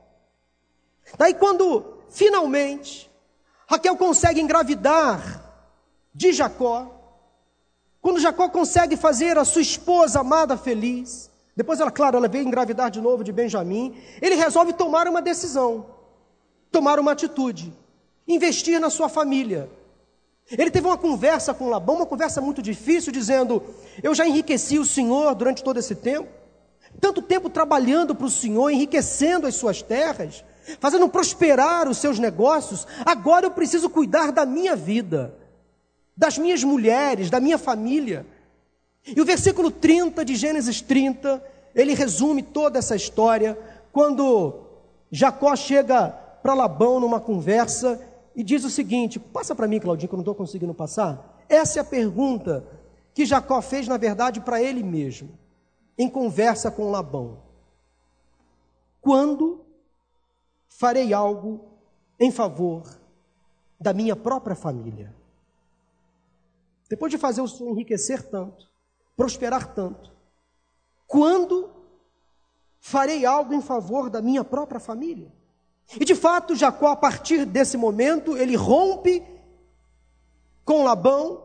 [1.18, 3.10] Daí, quando finalmente
[3.68, 5.42] Raquel consegue engravidar
[6.14, 6.92] de Jacó,
[8.00, 12.90] quando Jacó consegue fazer a sua esposa amada feliz, depois ela, claro, ela veio engravidar
[12.90, 15.96] de novo de Benjamim, ele resolve tomar uma decisão
[16.76, 17.72] tomar uma atitude,
[18.28, 19.70] investir na sua família.
[20.50, 23.62] Ele teve uma conversa com Labão, uma conversa muito difícil, dizendo:
[24.02, 26.28] Eu já enriqueci o Senhor durante todo esse tempo,
[27.00, 30.44] tanto tempo trabalhando para o Senhor, enriquecendo as suas terras,
[30.80, 35.34] fazendo prosperar os seus negócios, agora eu preciso cuidar da minha vida,
[36.16, 38.26] das minhas mulheres, da minha família.
[39.04, 41.42] E o versículo 30 de Gênesis 30,
[41.74, 43.58] ele resume toda essa história,
[43.92, 44.66] quando
[45.10, 46.08] Jacó chega
[46.42, 48.00] para Labão numa conversa
[48.34, 51.44] e diz o seguinte: passa para mim, Claudinho, que eu não estou conseguindo passar.
[51.48, 52.64] Essa é a pergunta
[53.14, 55.30] que Jacó fez, na verdade, para ele mesmo,
[55.96, 57.38] em conversa com Labão:
[59.00, 59.65] Quando
[60.78, 61.64] farei algo
[62.20, 62.82] em favor
[63.80, 65.14] da minha própria família?
[66.88, 68.66] Depois de fazer o Senhor enriquecer tanto,
[69.16, 70.12] prosperar tanto,
[71.06, 71.70] quando
[72.78, 75.32] farei algo em favor da minha própria família?
[75.98, 79.24] E de fato, Jacó, a partir desse momento, ele rompe
[80.64, 81.42] com Labão.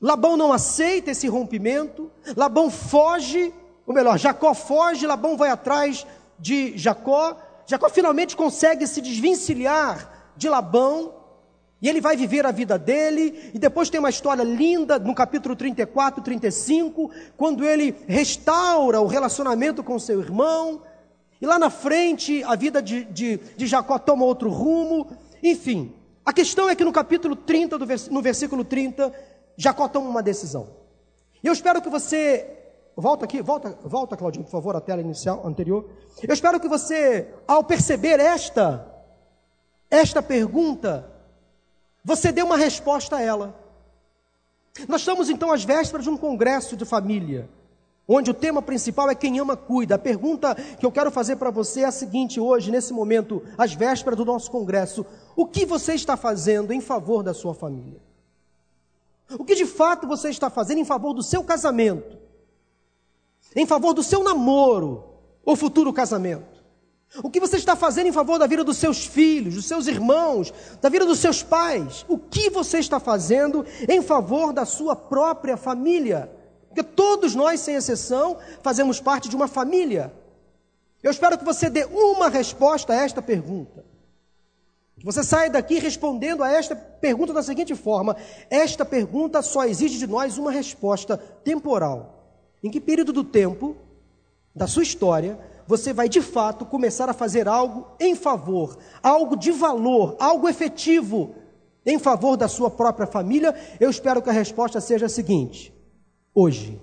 [0.00, 2.10] Labão não aceita esse rompimento.
[2.36, 3.54] Labão foge,
[3.86, 6.06] ou melhor, Jacó foge, Labão vai atrás
[6.38, 7.36] de Jacó.
[7.68, 11.14] Jacó finalmente consegue se desvencilhar de Labão.
[11.80, 15.54] E ele vai viver a vida dele, e depois tem uma história linda no capítulo
[15.54, 20.82] 34, 35, quando ele restaura o relacionamento com seu irmão,
[21.40, 25.08] e lá na frente, a vida de, de, de Jacó toma outro rumo.
[25.42, 25.94] Enfim,
[26.26, 29.12] a questão é que no capítulo 30, do no versículo 30,
[29.56, 30.68] Jacó toma uma decisão.
[31.42, 32.57] E eu espero que você.
[33.00, 35.88] Volta aqui, volta, volta, Claudinho, por favor, a tela inicial, anterior.
[36.20, 38.92] Eu espero que você, ao perceber esta,
[39.88, 41.08] esta pergunta,
[42.04, 43.54] você dê uma resposta a ela.
[44.88, 47.48] Nós estamos então às vésperas de um congresso de família
[48.08, 49.94] onde o tema principal é quem ama cuida.
[49.94, 53.74] A pergunta que eu quero fazer para você é a seguinte hoje, nesse momento, às
[53.74, 55.06] vésperas do nosso congresso:
[55.36, 58.00] o que você está fazendo em favor da sua família?
[59.38, 62.26] O que de fato você está fazendo em favor do seu casamento?
[63.54, 65.04] Em favor do seu namoro
[65.44, 66.58] ou futuro casamento?
[67.22, 70.52] O que você está fazendo em favor da vida dos seus filhos, dos seus irmãos,
[70.80, 72.04] da vida dos seus pais?
[72.06, 76.30] O que você está fazendo em favor da sua própria família?
[76.68, 80.12] Porque todos nós, sem exceção, fazemos parte de uma família.
[81.02, 83.84] Eu espero que você dê uma resposta a esta pergunta.
[84.98, 88.16] Que você saia daqui respondendo a esta pergunta da seguinte forma:
[88.50, 92.17] esta pergunta só exige de nós uma resposta temporal.
[92.62, 93.76] Em que período do tempo
[94.54, 99.52] da sua história você vai de fato começar a fazer algo em favor, algo de
[99.52, 101.34] valor, algo efetivo
[101.84, 103.54] em favor da sua própria família?
[103.78, 105.72] Eu espero que a resposta seja a seguinte:
[106.34, 106.80] hoje.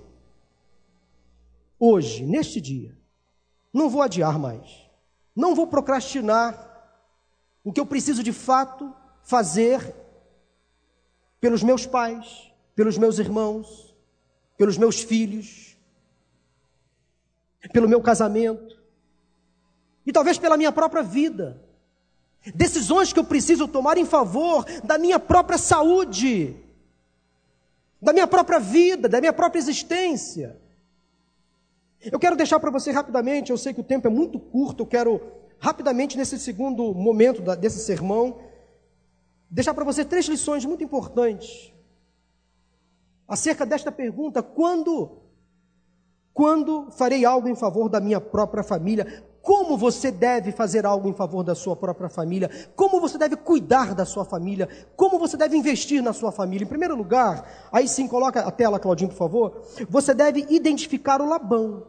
[1.78, 2.96] Hoje, neste dia.
[3.72, 4.88] Não vou adiar mais.
[5.34, 6.66] Não vou procrastinar
[7.62, 9.94] o que eu preciso de fato fazer
[11.40, 13.94] pelos meus pais, pelos meus irmãos,
[14.56, 15.65] pelos meus filhos,
[17.72, 18.80] pelo meu casamento
[20.06, 21.62] e talvez pela minha própria vida.
[22.54, 26.56] Decisões que eu preciso tomar em favor da minha própria saúde,
[28.00, 30.60] da minha própria vida, da minha própria existência.
[32.00, 34.86] Eu quero deixar para você rapidamente, eu sei que o tempo é muito curto, eu
[34.86, 35.20] quero
[35.58, 38.38] rapidamente, nesse segundo momento desse sermão,
[39.50, 41.72] deixar para você três lições muito importantes
[43.26, 45.25] acerca desta pergunta: quando?
[46.36, 49.24] Quando farei algo em favor da minha própria família?
[49.40, 52.50] Como você deve fazer algo em favor da sua própria família?
[52.76, 54.68] Como você deve cuidar da sua família?
[54.94, 56.66] Como você deve investir na sua família?
[56.66, 59.62] Em primeiro lugar, aí sim, coloca a tela, Claudinho, por favor.
[59.88, 61.86] Você deve identificar o Labão.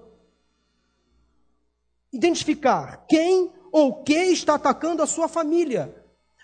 [2.13, 5.93] Identificar quem ou o que está atacando a sua família.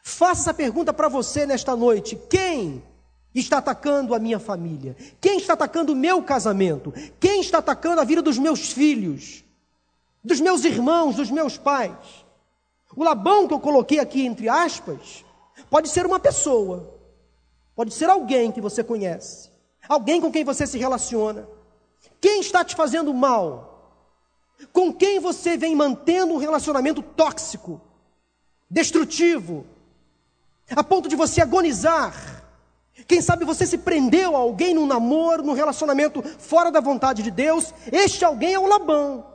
[0.04, 2.84] Faça essa pergunta para você nesta noite: quem
[3.40, 4.96] está atacando a minha família?
[5.20, 6.94] Quem está atacando o meu casamento?
[7.20, 9.44] Quem está atacando a vida dos meus filhos?
[10.24, 12.26] Dos meus irmãos, dos meus pais?
[12.96, 15.26] O Labão que eu coloquei aqui entre aspas,
[15.70, 17.00] pode ser uma pessoa,
[17.76, 19.50] pode ser alguém que você conhece,
[19.90, 21.48] alguém com quem você se relaciona.
[22.22, 23.74] Quem está te fazendo mal?
[24.72, 27.82] Com quem você vem mantendo um relacionamento tóxico,
[28.70, 29.66] destrutivo,
[30.70, 32.43] a ponto de você agonizar.
[33.08, 37.32] Quem sabe você se prendeu a alguém num namoro, num relacionamento fora da vontade de
[37.32, 37.74] Deus.
[37.92, 39.26] Este alguém é o Labão,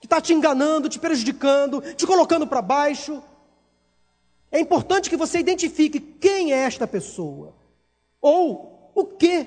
[0.00, 3.22] que está te enganando, te prejudicando, te colocando para baixo.
[4.50, 7.54] É importante que você identifique quem é esta pessoa,
[8.20, 9.46] ou o que.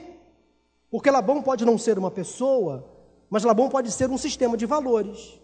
[0.92, 2.86] Porque Labão pode não ser uma pessoa,
[3.30, 5.40] mas Labão pode ser um sistema de valores.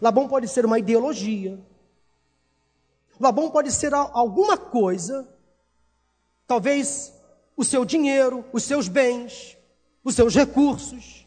[0.00, 1.58] Labão pode ser uma ideologia.
[3.18, 5.26] Labão pode ser alguma coisa,
[6.50, 7.12] talvez
[7.56, 9.56] o seu dinheiro, os seus bens,
[10.02, 11.24] os seus recursos.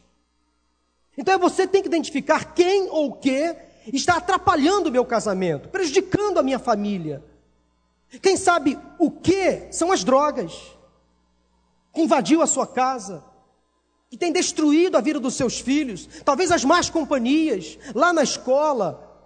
[1.17, 3.55] Então você tem que identificar quem ou o que
[3.93, 7.23] está atrapalhando o meu casamento, prejudicando a minha família.
[8.21, 10.51] Quem sabe o que são as drogas
[11.93, 13.23] que invadiu a sua casa,
[14.09, 19.25] que tem destruído a vida dos seus filhos, talvez as más companhias, lá na escola,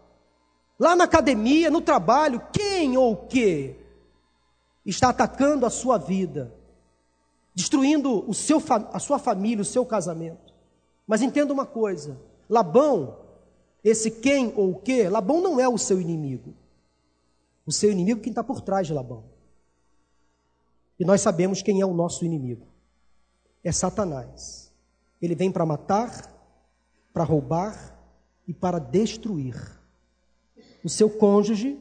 [0.80, 3.87] lá na academia, no trabalho, quem ou o que
[4.90, 6.54] está atacando a sua vida,
[7.54, 8.62] destruindo o seu,
[8.94, 10.54] a sua família, o seu casamento.
[11.06, 12.20] Mas entenda uma coisa:
[12.50, 13.18] Labão,
[13.84, 16.54] esse quem ou o que, Labão não é o seu inimigo.
[17.66, 19.24] O seu inimigo é quem está por trás de Labão.
[21.00, 22.66] E nós sabemos quem é o nosso inimigo:
[23.64, 24.72] é Satanás.
[25.22, 26.34] Ele vem para matar,
[27.12, 27.98] para roubar
[28.48, 29.56] e para destruir
[30.84, 31.78] o seu cônjuge,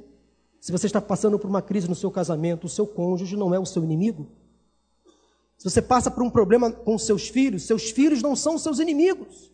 [0.67, 3.59] se você está passando por uma crise no seu casamento, o seu cônjuge não é
[3.61, 4.27] o seu inimigo.
[5.57, 9.53] Se você passa por um problema com seus filhos, seus filhos não são seus inimigos.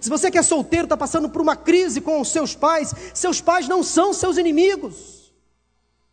[0.00, 3.40] Se você que é solteiro está passando por uma crise com os seus pais, seus
[3.40, 5.34] pais não são seus inimigos.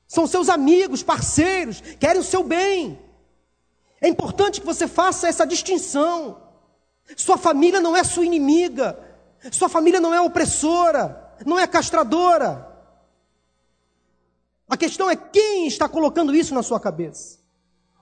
[0.08, 2.98] São seus amigos, parceiros, querem o seu bem.
[4.02, 6.42] É importante que você faça essa distinção.
[7.16, 8.98] Sua família não é sua inimiga.
[9.52, 12.75] Sua família não é opressora não é castradora.
[14.67, 17.39] A questão é quem está colocando isso na sua cabeça.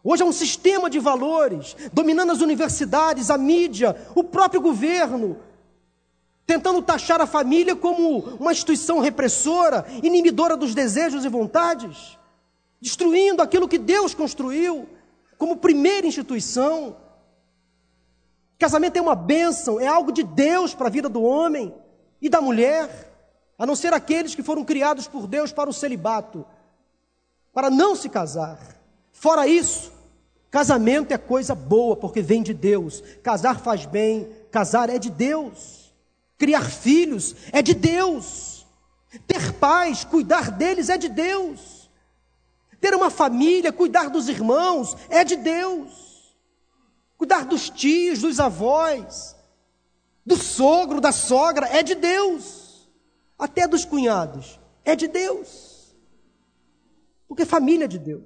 [0.04, 5.38] Hoje é um sistema de valores dominando as universidades, a mídia, o próprio governo,
[6.46, 12.18] tentando taxar a família como uma instituição repressora, inibidora dos desejos e vontades,
[12.82, 14.88] destruindo aquilo que Deus construiu
[15.38, 16.98] como primeira instituição.
[18.60, 21.74] Casamento é uma bênção, é algo de Deus para a vida do homem
[22.22, 23.13] e da mulher
[23.58, 26.46] a não ser aqueles que foram criados por Deus para o celibato,
[27.54, 28.60] para não se casar.
[29.12, 29.92] Fora isso,
[30.50, 33.02] casamento é coisa boa, porque vem de Deus.
[33.22, 35.94] Casar faz bem, casar é de Deus.
[36.38, 38.66] Criar filhos é de Deus.
[39.28, 41.90] Ter pais, cuidar deles é de Deus.
[42.82, 46.34] Ter uma família, cuidar dos irmãos é de Deus.
[47.18, 49.36] Cuidar dos tios, dos avós,
[50.26, 52.63] do sogro, da sogra é de Deus
[53.38, 55.96] até dos cunhados, é de Deus.
[57.28, 58.24] Porque família é de Deus.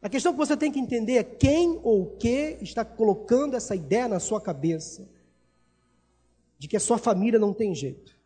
[0.00, 3.74] A questão que você tem que entender é quem ou o que está colocando essa
[3.74, 5.08] ideia na sua cabeça
[6.58, 8.16] de que a sua família não tem jeito.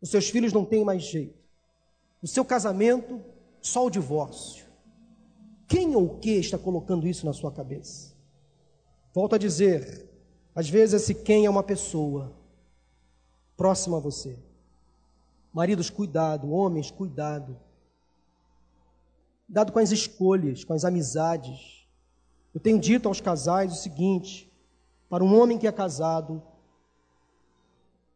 [0.00, 1.36] Os seus filhos não têm mais jeito.
[2.22, 3.20] O seu casamento,
[3.60, 4.66] só o divórcio.
[5.66, 8.14] Quem ou o que está colocando isso na sua cabeça?
[9.12, 10.08] Volto a dizer,
[10.54, 12.32] às vezes esse quem é uma pessoa,
[13.58, 14.38] próximo a você.
[15.52, 16.50] Maridos, cuidado.
[16.52, 17.58] Homens, cuidado.
[19.46, 21.84] Cuidado com as escolhas, com as amizades.
[22.54, 24.48] Eu tenho dito aos casais o seguinte:
[25.10, 26.40] para um homem que é casado,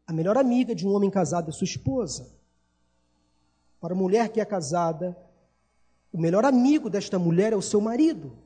[0.07, 2.31] a melhor amiga de um homem casado é sua esposa.
[3.81, 5.17] para a mulher que é casada,
[6.13, 8.39] o melhor amigo desta mulher é o seu marido.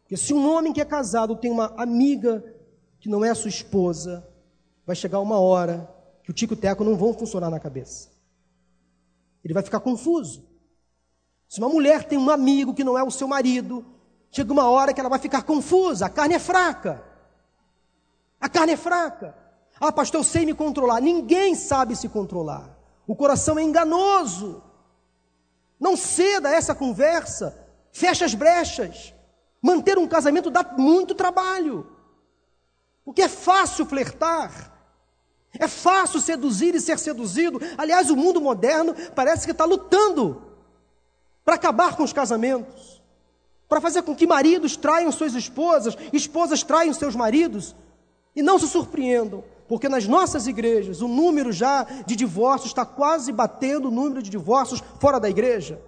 [0.00, 2.42] Porque se um homem que é casado tem uma amiga
[2.98, 4.26] que não é sua esposa,
[4.86, 8.08] vai chegar uma hora que o tico-teco não vão funcionar na cabeça.
[9.44, 10.44] Ele vai ficar confuso.
[11.48, 13.84] Se uma mulher tem um amigo que não é o seu marido,
[14.30, 17.02] chega uma hora que ela vai ficar confusa, a carne é fraca.
[18.40, 19.36] A carne é fraca.
[19.80, 21.00] Ah, pastor, eu sei me controlar.
[21.00, 22.76] Ninguém sabe se controlar.
[23.06, 24.62] O coração é enganoso.
[25.78, 27.56] Não ceda a essa conversa.
[27.92, 29.12] Fecha as brechas.
[29.60, 31.86] Manter um casamento dá muito trabalho.
[33.04, 34.75] Porque é fácil flertar.
[35.58, 37.60] É fácil seduzir e ser seduzido.
[37.78, 40.42] Aliás, o mundo moderno parece que está lutando
[41.44, 43.00] para acabar com os casamentos,
[43.68, 47.74] para fazer com que maridos traiam suas esposas, esposas traiam seus maridos.
[48.34, 53.32] E não se surpreendam, porque nas nossas igrejas o número já de divórcios está quase
[53.32, 55.80] batendo o número de divórcios fora da igreja.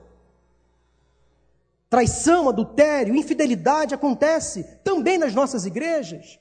[1.91, 6.39] Traição, adultério, infidelidade acontece também nas nossas igrejas.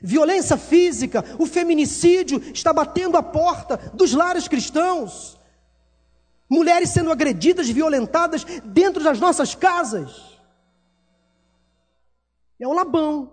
[0.00, 5.38] Violência física, o feminicídio está batendo a porta dos lares cristãos.
[6.48, 10.38] Mulheres sendo agredidas, violentadas dentro das nossas casas.
[12.60, 13.32] É o Labão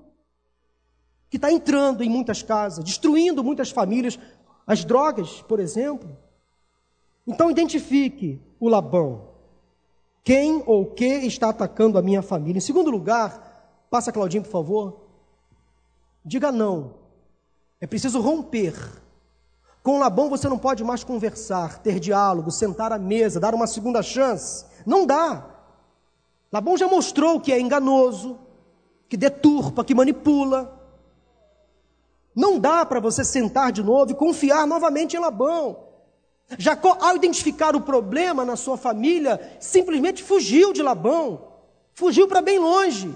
[1.30, 4.20] que está entrando em muitas casas, destruindo muitas famílias,
[4.68, 6.16] as drogas, por exemplo.
[7.26, 9.30] Então identifique o Labão.
[10.24, 12.59] Quem ou que está atacando a minha família?
[12.59, 15.02] Em segundo lugar, passa Claudinho, por favor.
[16.26, 16.95] Diga não.
[17.82, 18.74] É preciso romper.
[19.84, 24.01] Com Labão você não pode mais conversar, ter diálogo, sentar à mesa, dar uma segunda
[24.01, 24.65] chance.
[24.86, 25.45] Não dá.
[26.51, 28.39] Labão já mostrou que é enganoso,
[29.09, 30.80] que deturpa, que manipula.
[32.34, 35.84] Não dá para você sentar de novo e confiar novamente em Labão.
[36.57, 41.47] Jacó, ao identificar o problema na sua família, simplesmente fugiu de Labão,
[41.93, 43.13] fugiu para bem longe.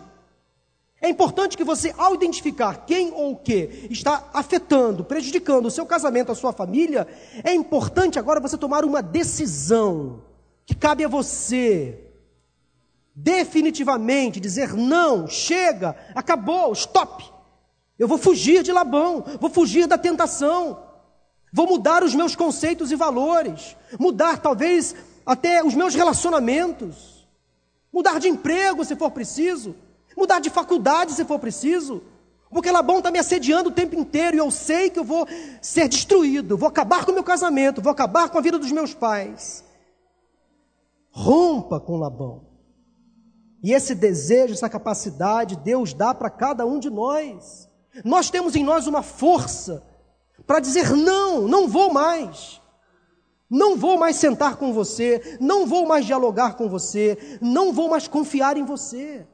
[1.00, 5.86] É importante que você, ao identificar quem ou o que está afetando, prejudicando o seu
[5.86, 7.08] casamento, a sua família,
[7.43, 10.24] é importante agora você tomar uma decisão
[10.66, 12.04] que cabe a você.
[13.14, 17.24] Definitivamente dizer não, chega, acabou, stop.
[17.98, 20.84] Eu vou fugir de Labão, vou fugir da tentação,
[21.54, 24.95] vou mudar os meus conceitos e valores, mudar talvez
[25.26, 27.28] até os meus relacionamentos,
[27.93, 29.76] mudar de emprego se for preciso
[30.18, 32.01] mudar de faculdade se for preciso,
[32.49, 35.28] porque Labão está me assediando o tempo inteiro e eu sei que eu vou
[35.61, 38.93] ser destruído, vou acabar com o meu casamento, vou acabar com a vida dos meus
[38.93, 39.63] pais.
[41.11, 42.47] Rompa com Labão.
[43.63, 47.68] E esse desejo, essa capacidade, Deus dá para cada um de nós.
[48.03, 49.84] Nós temos em nós uma força
[50.45, 52.61] para dizer: não, não vou mais.
[53.49, 58.07] Não vou mais sentar com você, não vou mais dialogar com você, não vou mais
[58.07, 59.26] confiar em você.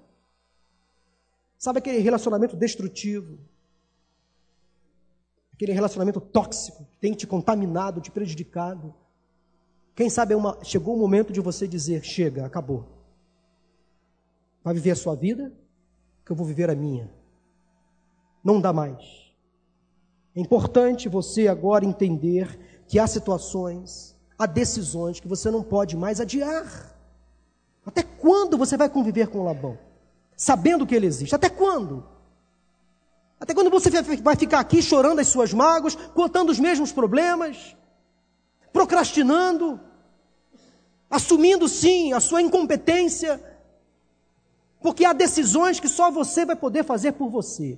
[1.64, 3.39] Sabe aquele relacionamento destrutivo?
[5.53, 8.93] Aquele relacionamento tóxico que tem te contaminado, te prejudicado.
[9.95, 12.86] Quem sabe é uma, chegou o momento de você dizer: chega, acabou.
[14.61, 15.53] Vai viver a sua vida,
[16.26, 17.09] que eu vou viver a minha.
[18.43, 19.34] Não dá mais.
[20.36, 22.59] É importante você agora entender
[22.89, 26.93] que há situações, há decisões que você não pode mais adiar.
[27.86, 29.92] Até quando você vai conviver com o Labão?
[30.36, 31.36] Sabendo que ele existe.
[31.36, 32.05] Até quando?
[33.39, 33.89] Até quando você
[34.21, 37.75] vai ficar aqui chorando as suas mágoas, contando os mesmos problemas,
[38.71, 39.79] procrastinando,
[41.09, 43.41] assumindo sim a sua incompetência,
[44.81, 47.77] porque há decisões que só você vai poder fazer por você.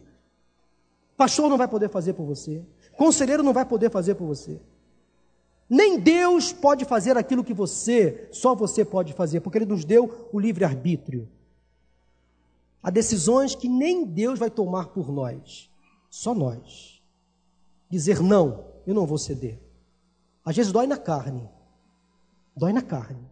[1.17, 2.63] Pastor não vai poder fazer por você,
[2.95, 4.61] conselheiro não vai poder fazer por você.
[5.67, 10.29] Nem Deus pode fazer aquilo que você, só você pode fazer, porque Ele nos deu
[10.31, 11.27] o livre-arbítrio.
[12.85, 15.71] Há decisões que nem Deus vai tomar por nós,
[16.07, 17.01] só nós.
[17.89, 19.59] Dizer não, eu não vou ceder.
[20.45, 21.49] Às vezes dói na carne,
[22.55, 23.27] dói na carne.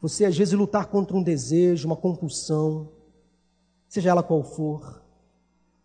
[0.00, 2.88] Você às vezes lutar contra um desejo, uma compulsão,
[3.90, 5.02] seja ela qual for.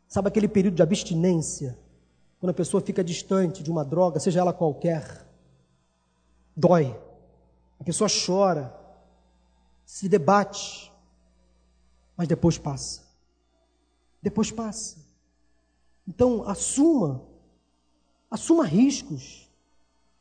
[0.08, 1.78] Sabe aquele período de abstinência,
[2.40, 5.28] quando a pessoa fica distante de uma droga, seja ela qualquer?
[6.56, 6.98] Dói.
[7.78, 8.74] A pessoa chora,
[9.86, 10.91] se debate,
[12.22, 13.02] mas depois passa.
[14.22, 14.98] Depois passa.
[16.08, 17.24] Então, assuma,
[18.30, 19.50] assuma riscos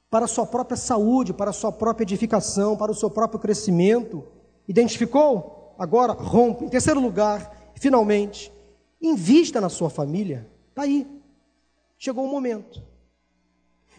[0.09, 4.27] para a sua própria saúde, para a sua própria edificação, para o seu próprio crescimento.
[4.67, 5.75] Identificou?
[5.79, 6.65] Agora rompe.
[6.65, 8.51] Em terceiro lugar, finalmente,
[8.99, 10.49] invista na sua família.
[10.71, 11.07] Está aí.
[11.99, 12.83] Chegou o momento.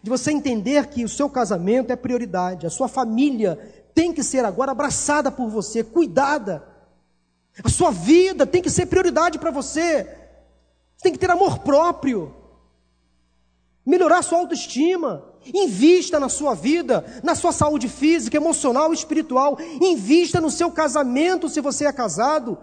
[0.02, 3.60] de você entender que o seu casamento é prioridade, a sua família
[3.94, 6.72] tem que ser agora abraçada por você, cuidada.
[7.64, 10.04] A sua vida tem que ser prioridade para você.
[10.96, 12.34] Você tem que ter amor próprio.
[13.86, 15.26] Melhorar sua autoestima.
[15.46, 19.58] Invista na sua vida, na sua saúde física, emocional e espiritual.
[19.82, 22.58] Invista no seu casamento se você é casado.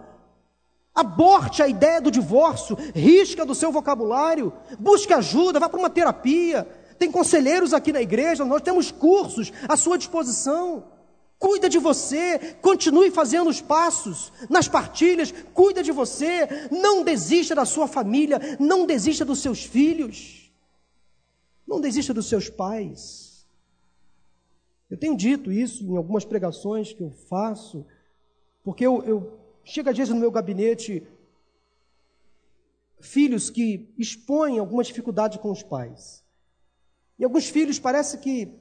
[0.94, 6.66] Aborte a ideia do divórcio, risca do seu vocabulário, busque ajuda, vá para uma terapia.
[6.98, 10.84] Tem conselheiros aqui na igreja, nós temos cursos à sua disposição.
[11.38, 17.64] Cuida de você, continue fazendo os passos nas partilhas, cuida de você, não desista da
[17.64, 20.52] sua família, não desista dos seus filhos,
[21.64, 23.46] não desista dos seus pais.
[24.90, 27.86] Eu tenho dito isso em algumas pregações que eu faço,
[28.64, 31.06] porque eu, eu chego às vezes no meu gabinete
[33.00, 36.24] filhos que expõem alguma dificuldade com os pais.
[37.16, 38.52] E alguns filhos parece que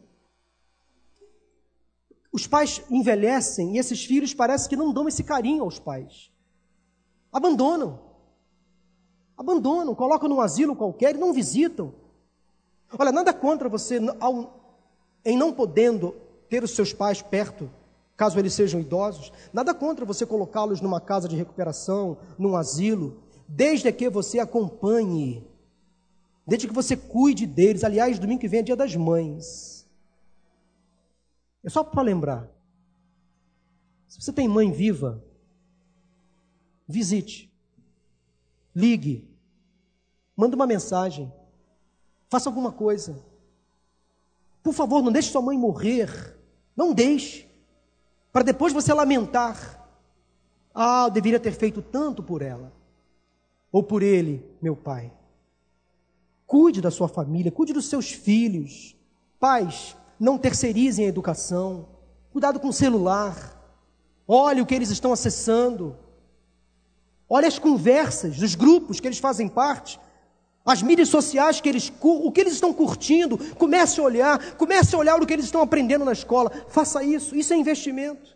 [2.38, 6.32] os pais envelhecem e esses filhos parece que não dão esse carinho aos pais.
[7.34, 8.00] Abandonam.
[9.36, 11.92] Abandonam, colocam num asilo qualquer e não visitam.
[12.96, 14.86] Olha, nada contra você ao,
[15.26, 16.14] em não podendo
[16.48, 17.72] ter os seus pais perto,
[18.16, 19.34] caso eles sejam idosos.
[19.52, 23.18] Nada contra você colocá-los numa casa de recuperação, num asilo,
[23.48, 25.44] desde que você acompanhe,
[26.46, 27.84] desde que você cuide deles.
[27.84, 29.77] Aliás, domingo que vem é dia das mães.
[31.68, 32.50] É só para lembrar.
[34.08, 35.22] Se você tem mãe viva,
[36.88, 37.54] visite,
[38.74, 39.30] ligue,
[40.34, 41.30] manda uma mensagem,
[42.30, 43.22] faça alguma coisa.
[44.64, 46.40] Por favor, não deixe sua mãe morrer.
[46.74, 47.50] Não deixe.
[48.32, 49.86] Para depois você lamentar.
[50.74, 52.72] Ah, eu deveria ter feito tanto por ela.
[53.74, 55.12] Ou por ele, meu pai.
[56.46, 58.96] Cuide da sua família, cuide dos seus filhos.
[59.38, 61.88] Pais, não terceirizem a educação.
[62.32, 63.56] Cuidado com o celular.
[64.28, 65.96] Olhe o que eles estão acessando.
[67.30, 70.00] Olhe as conversas dos grupos que eles fazem parte.
[70.66, 74.98] As mídias sociais que eles, o que eles estão curtindo, comece a olhar, comece a
[74.98, 76.52] olhar o que eles estão aprendendo na escola.
[76.68, 78.36] Faça isso, isso é investimento.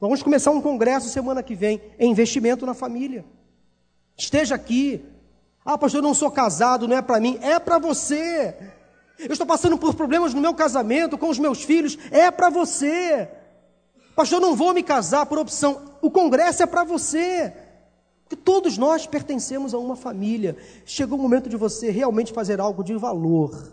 [0.00, 3.24] Vamos começar um congresso semana que vem, é investimento na família.
[4.16, 5.04] Esteja aqui.
[5.64, 8.54] Ah, pastor, eu não sou casado, não é para mim, é para você.
[9.18, 11.96] Eu estou passando por problemas no meu casamento, com os meus filhos.
[12.10, 13.28] É para você.
[14.16, 15.82] Pastor, eu não vou me casar por opção.
[16.02, 17.52] O congresso é para você.
[18.24, 20.56] Porque todos nós pertencemos a uma família.
[20.84, 23.72] Chegou o momento de você realmente fazer algo de valor.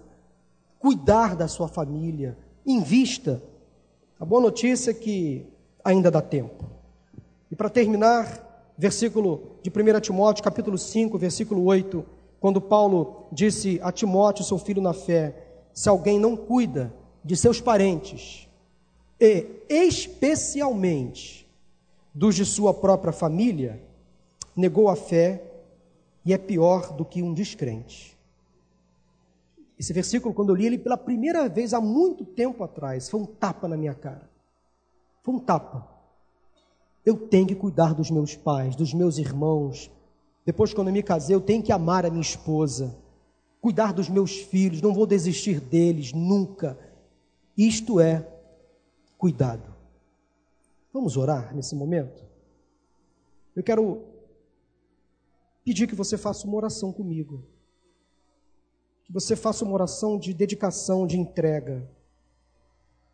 [0.78, 2.38] Cuidar da sua família.
[2.66, 3.42] Invista.
[4.20, 5.46] A boa notícia é que
[5.84, 6.70] ainda dá tempo.
[7.50, 12.06] E para terminar, versículo de 1 Timóteo, capítulo 5, versículo 8
[12.42, 16.92] quando Paulo disse a Timóteo, seu filho na fé, se alguém não cuida
[17.24, 18.50] de seus parentes,
[19.20, 21.48] e especialmente
[22.12, 23.80] dos de sua própria família,
[24.56, 25.44] negou a fé
[26.26, 28.18] e é pior do que um descrente.
[29.78, 33.26] Esse versículo, quando eu li ele pela primeira vez há muito tempo atrás, foi um
[33.26, 34.28] tapa na minha cara.
[35.22, 35.88] Foi um tapa.
[37.06, 39.92] Eu tenho que cuidar dos meus pais, dos meus irmãos,
[40.46, 42.96] depois, quando eu me casei, eu tenho que amar a minha esposa,
[43.60, 46.78] cuidar dos meus filhos, não vou desistir deles nunca.
[47.56, 48.28] Isto é
[49.18, 49.72] cuidado.
[50.92, 52.26] Vamos orar nesse momento?
[53.56, 54.04] Eu quero
[55.64, 57.46] pedir que você faça uma oração comigo.
[59.04, 61.88] Que você faça uma oração de dedicação, de entrega.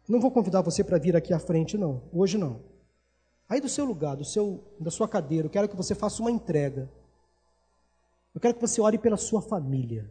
[0.08, 2.04] Não vou convidar você para vir aqui à frente, não.
[2.14, 2.62] Hoje não.
[3.50, 6.32] Aí do seu lugar, do seu, da sua cadeira, eu quero que você faça uma
[6.32, 6.90] entrega.
[8.38, 10.08] Eu quero que você ore pela sua família.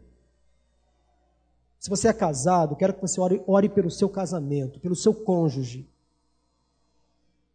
[1.79, 5.89] Se você é casado, quero que você ore, ore pelo seu casamento, pelo seu cônjuge.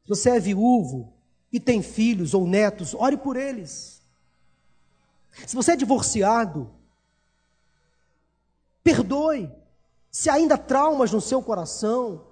[0.02, 1.12] Se você é viúvo
[1.52, 4.00] e tem filhos ou netos, ore por eles.
[5.46, 6.70] Se você é divorciado,
[8.82, 9.52] perdoe.
[10.10, 12.24] Se ainda há traumas no seu coração,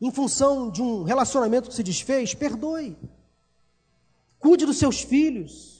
[0.00, 2.96] em função de um relacionamento que se desfez, perdoe.
[4.38, 5.73] Cuide dos seus filhos.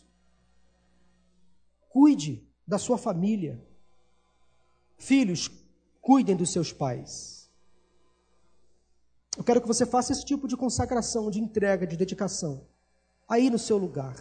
[1.95, 3.65] Cuide da sua família.
[4.99, 5.49] Filhos,
[6.03, 7.49] cuidem dos seus pais.
[9.39, 12.67] Eu quero que você faça esse tipo de consagração, de entrega, de dedicação.
[13.29, 14.17] Aí no seu lugar,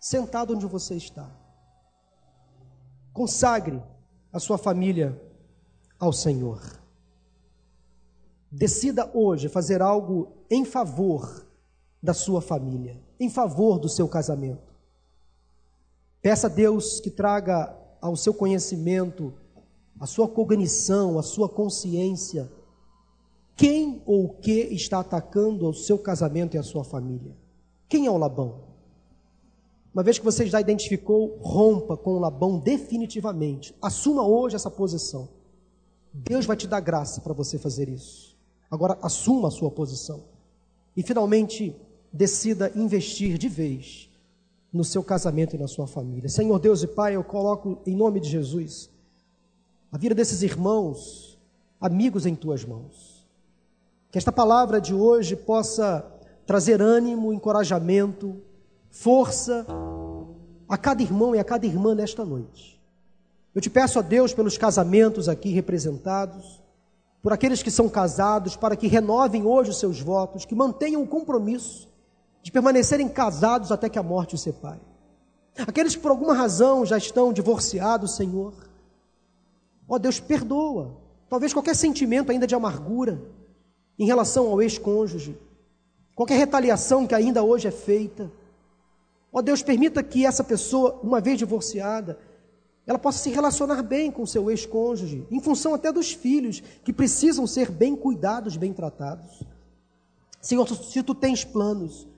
[0.00, 1.30] sentado onde você está.
[3.12, 3.80] Consagre
[4.32, 5.16] a sua família
[6.00, 6.60] ao Senhor.
[8.50, 11.46] Decida hoje fazer algo em favor
[12.02, 14.71] da sua família, em favor do seu casamento.
[16.22, 19.34] Peça a Deus que traga ao seu conhecimento
[19.98, 22.50] a sua cognição, a sua consciência.
[23.56, 27.36] Quem ou o que está atacando o seu casamento e a sua família?
[27.88, 28.60] Quem é o Labão?
[29.92, 33.74] Uma vez que você já identificou, rompa com o Labão definitivamente.
[33.82, 35.28] Assuma hoje essa posição.
[36.12, 38.36] Deus vai te dar graça para você fazer isso.
[38.70, 40.22] Agora, assuma a sua posição.
[40.96, 41.76] E finalmente,
[42.12, 44.08] decida investir de vez
[44.72, 46.28] no seu casamento e na sua família.
[46.28, 48.88] Senhor Deus e Pai, eu coloco em nome de Jesus
[49.90, 51.38] a vida desses irmãos,
[51.78, 53.26] amigos em tuas mãos.
[54.10, 56.04] Que esta palavra de hoje possa
[56.46, 58.40] trazer ânimo, encorajamento,
[58.90, 59.66] força
[60.66, 62.80] a cada irmão e a cada irmã nesta noite.
[63.54, 66.62] Eu te peço a Deus pelos casamentos aqui representados,
[67.22, 71.06] por aqueles que são casados, para que renovem hoje os seus votos, que mantenham o
[71.06, 71.91] compromisso
[72.42, 74.80] de permanecerem casados até que a morte os separe.
[75.56, 78.52] Aqueles que por alguma razão já estão divorciados, Senhor,
[79.88, 80.96] ó Deus, perdoa.
[81.28, 83.22] Talvez qualquer sentimento ainda de amargura
[83.98, 85.38] em relação ao ex-cônjuge,
[86.14, 88.30] qualquer retaliação que ainda hoje é feita.
[89.32, 92.18] Ó Deus, permita que essa pessoa, uma vez divorciada,
[92.86, 97.46] ela possa se relacionar bem com seu ex-cônjuge, em função até dos filhos, que precisam
[97.46, 99.42] ser bem cuidados, bem tratados.
[100.40, 102.08] Senhor, se tu tens planos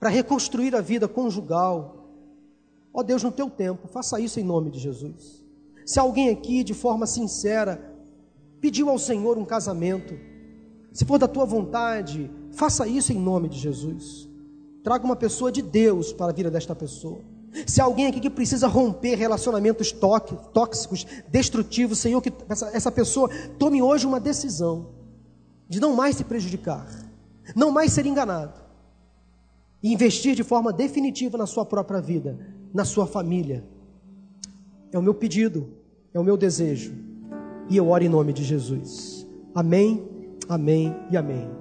[0.00, 2.08] para reconstruir a vida conjugal,
[2.92, 5.44] ó Deus, no teu tempo, faça isso em nome de Jesus.
[5.84, 7.94] Se alguém aqui, de forma sincera,
[8.62, 10.14] pediu ao Senhor um casamento,
[10.90, 14.26] se for da tua vontade, faça isso em nome de Jesus.
[14.82, 17.20] Traga uma pessoa de Deus para a vida desta pessoa.
[17.66, 23.28] Se alguém aqui que precisa romper relacionamentos tóxicos, destrutivos, Senhor, que essa, essa pessoa
[23.58, 24.90] tome hoje uma decisão
[25.68, 26.88] de não mais se prejudicar,
[27.54, 28.69] não mais ser enganado,
[29.82, 32.38] e investir de forma definitiva na sua própria vida,
[32.72, 33.64] na sua família.
[34.92, 35.68] É o meu pedido,
[36.12, 36.92] é o meu desejo,
[37.68, 39.26] e eu oro em nome de Jesus.
[39.54, 40.02] Amém,
[40.48, 41.59] amém e amém.